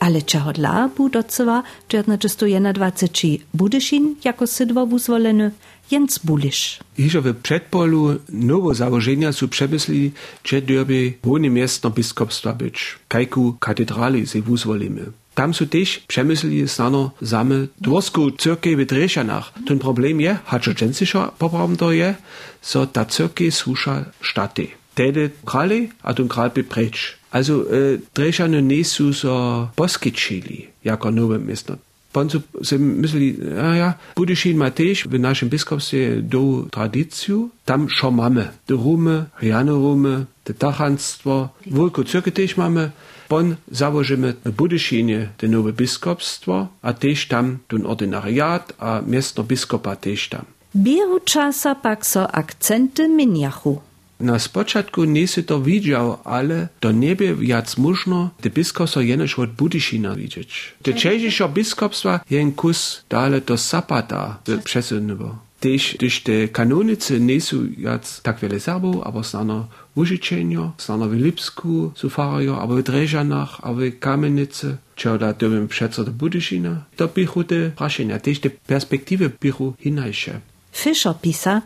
Ale 0.06 0.22
čeho 0.22 0.52
dla 0.52 0.86
budocova 0.96 1.62
1921 1.88 3.38
Budyšin 3.54 4.14
jako 4.24 4.46
sydwo 4.46 4.86
wuzwoleny 4.86 5.50
Jens 5.90 6.18
Bulisz. 6.18 6.78
Hižo 6.96 7.22
w 7.22 7.34
przedpolu 7.34 8.16
nowo 8.28 8.74
założenia 8.74 9.32
su 9.32 9.48
przemyśli, 9.48 10.12
że 10.44 10.62
derby 10.62 11.12
wony 11.24 11.50
miestno 11.50 11.90
biskupstwa 11.90 12.52
być, 12.52 12.98
kajku 13.08 13.56
katedrali 13.60 14.26
se 14.26 14.42
wuzwolimy. 14.42 15.02
Tam 15.34 15.54
su 15.54 15.66
też 15.66 15.98
przemyśli 15.98 16.68
znano 16.68 17.10
same 17.24 17.66
dworsku 17.80 18.30
cyrkej 18.30 18.76
w 18.76 18.86
Dreszanach. 18.86 19.52
Ten 19.66 19.78
problem 19.78 20.20
je, 20.20 20.38
haczo 20.44 20.74
dżensiszo 20.74 21.32
poprawem 21.38 21.76
to 21.76 21.92
je, 21.92 22.14
so 22.62 22.86
ta 22.86 23.04
cyrkej 23.04 23.52
susza 23.52 24.04
sztaty. 24.20 24.66
Tedy 24.94 25.30
krali, 25.44 25.90
a 26.02 26.14
ten 26.14 26.28
kral 26.28 26.50
by 26.50 26.64
precz. 26.64 27.15
Also 27.36 27.54
äh, 27.68 27.98
Drešane 28.14 28.62
nisu 28.62 29.12
so 29.12 29.68
poskičili 29.76 30.66
jako 30.84 31.10
nowe 31.10 31.38
miasto. 31.38 31.76
Poncu 32.12 32.42
se 32.62 32.78
myśli, 32.78 33.36
a 33.60 33.74
ja, 33.74 33.94
Budyšin 34.16 34.56
ma 34.56 34.70
też 34.70 35.04
w 35.04 35.18
naszym 35.18 35.48
biskupstwie 35.48 36.22
do 36.22 36.64
tradycju, 36.70 37.50
tam 37.64 37.88
šo 37.88 38.10
mamy. 38.10 38.48
De 38.68 38.74
rumy, 38.74 39.24
Jane 39.42 39.72
rumy, 39.72 40.24
de 40.44 40.54
tachanstwo, 40.54 41.48
wulko 41.66 42.04
cyrky 42.04 42.32
też 42.32 42.56
mamy. 42.56 42.90
Pon 43.28 43.56
założymy 43.70 44.34
w 44.44 44.50
Budyšinie 44.50 45.28
te 45.36 45.48
nowe 45.48 45.72
biskupstwo, 45.72 46.68
a 46.82 46.92
też 46.92 47.28
tam 47.28 47.58
ten 47.68 47.86
ordinariat, 47.86 48.72
a 48.78 49.02
miasto 49.06 49.44
biskupa 49.44 49.96
też 49.96 50.28
tam. 50.28 50.44
Bieru 50.76 51.20
czasa 51.20 51.74
pak 51.74 52.06
so 52.06 52.32
akcenty 52.32 53.08
miniachu. 53.08 53.80
Na 54.20 54.38
spočatku 54.38 55.04
nisi 55.04 55.44
to 55.44 55.60
widział, 55.60 56.18
ale 56.24 56.68
to 56.80 56.92
niebie 56.92 57.34
wiac 57.34 57.76
można 57.76 58.30
te 58.40 58.50
biskopstwo 58.50 59.00
jenoż 59.00 59.38
od 59.38 59.50
Budyšina 59.50 60.14
widzieć. 60.14 60.74
Te 60.82 60.94
czejszego 60.94 61.48
biskopstwa 61.48 62.20
jen 62.30 62.52
kus 62.52 63.02
dale 63.08 63.40
do 63.40 63.56
Zapata 63.56 64.38
przesunęło. 64.64 65.38
Też, 65.60 65.96
też 65.98 66.20
te 66.20 66.48
kanonice 66.48 67.20
nie 67.20 67.40
są 67.40 67.56
jac 67.78 68.20
tak 68.22 68.38
wiele 68.40 68.60
Serbów, 68.60 69.06
aber 69.06 69.24
znano 69.24 69.66
w 69.96 69.98
Użyczeniu, 69.98 70.72
znano 70.78 71.08
w 71.08 71.14
Lipsku, 71.14 71.92
Sufario, 71.94 72.60
aber 72.62 72.78
w 72.78 72.82
Dreżanach, 72.82 73.58
a 73.62 73.72
w 73.72 73.98
Kamenicy. 73.98 74.76
Čo 74.96 75.18
da 75.18 75.32
dobym 75.32 75.68
przeco 75.68 76.04
do 76.04 76.10
Budyšina. 76.10 76.84
To 76.96 77.08
bichu 77.08 77.44
te 77.44 77.70
praszenia, 77.70 78.18
też 78.18 78.40
te 78.40 78.50
perspektywy 78.50 79.30
bichu 79.40 79.74
hinajsze. 79.78 80.40
Fischer 80.72 81.14
pisa, 81.22 81.62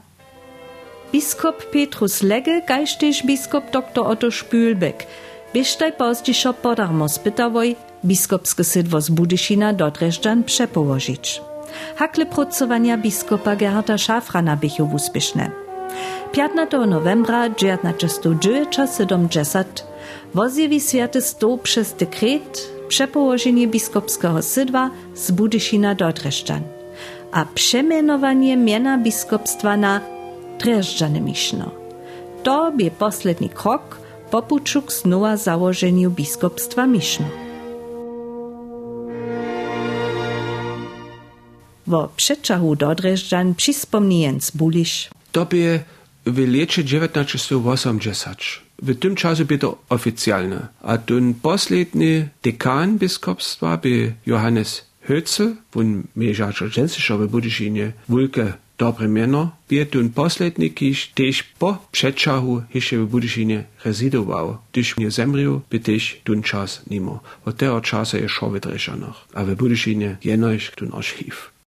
Biskop 1.12 1.64
Petrus 1.72 2.22
Legge, 2.22 2.62
geistlich 2.66 3.26
Biskop 3.26 3.72
Dr. 3.72 4.06
Otto 4.06 4.30
Spülbeck. 4.30 5.06
Bisztaj 5.54 5.92
pozdiszo 5.92 6.52
podarmo 6.52 7.08
spytawoj, 7.08 7.76
biskopskie 8.04 8.64
sydwo 8.64 9.00
z 9.00 9.10
Budyšina 9.10 9.72
do 9.72 9.90
Dreżdżan 9.90 10.44
przepołożyć. 10.44 11.42
Hakle 11.96 12.26
pracowania 12.26 12.98
biskupa 12.98 13.56
Gerharda 13.56 13.98
Szafrana 13.98 14.56
bychu 14.56 14.88
uspieszne. 14.94 15.50
15 16.32 16.78
novembra 16.78 17.50
1970 17.50 19.86
wozjewi 20.34 20.80
Święty 20.80 21.22
Sto 21.22 21.58
przez 21.58 21.94
dekret 21.94 22.70
przepołożenie 22.88 23.68
biskopskiego 23.68 24.42
sydwa 24.42 24.90
z 25.14 25.30
Budyšina 25.30 25.94
do 25.94 26.12
a 27.32 27.44
przemianowanie 27.54 28.56
miana 28.56 28.98
biskopstwa 28.98 29.76
na 29.76 30.00
Miszno. 31.20 31.70
To 32.42 32.72
bie 32.72 32.90
posledni 32.90 33.48
krok 33.48 34.00
popuczuk 34.30 34.92
znowa 34.92 35.36
założeniu 35.36 36.10
biskupstwa 36.10 36.86
Miszno. 36.86 37.26
Wo 41.86 42.08
przeczahu 42.16 42.76
do 42.76 42.94
Dreżdżan 42.94 43.54
przyspomni 43.54 44.20
Jens 44.20 44.50
Bulisz. 44.50 45.10
To 45.32 45.46
by 45.46 45.80
w 46.26 46.38
lecie 46.38 46.84
1980. 46.84 48.38
W 48.82 48.98
tym 48.98 49.14
czasie 49.14 49.44
by 49.44 49.58
to 49.58 49.78
oficjalne. 49.88 50.68
A 50.82 50.98
ten 50.98 51.34
posledni 51.34 52.28
dekan 52.42 52.98
biskupstwa 52.98 53.76
by 53.76 54.12
Johannes 54.26 54.84
Hötzel, 55.08 55.54
wun 55.74 56.02
mieżacza 56.16 56.68
dżensisza 56.68 57.16
w 57.16 57.26
Budyšinie, 57.26 57.92
wulke 58.08 58.52
dobre 58.80 59.08
miano, 59.08 59.52
bie 59.68 59.86
tun 59.86 60.08
posledni 60.08 60.70
kiś 60.70 61.12
tež 61.14 61.42
po 61.58 61.78
předčahu 61.90 62.64
ještě 62.74 62.98
v 62.98 63.06
Budyšinie 63.06 63.66
rezidoval. 63.84 64.58
Když 64.72 64.96
mě 64.96 65.10
zemřel, 65.10 65.62
by 65.70 65.78
tež 65.78 66.20
tun 66.24 66.42
čas 66.42 66.82
nimo. 66.90 67.20
Od 67.44 67.56
toho 67.56 67.80
časa 67.80 68.16
je 68.16 68.28
šo 68.28 68.50
v 68.50 68.60
Drešanoch. 68.60 69.26
A 69.34 69.42
v 69.42 69.54
Budyšinie 69.54 70.18
jenož 70.24 70.70
tun 70.74 70.90
archiv. 70.92 71.50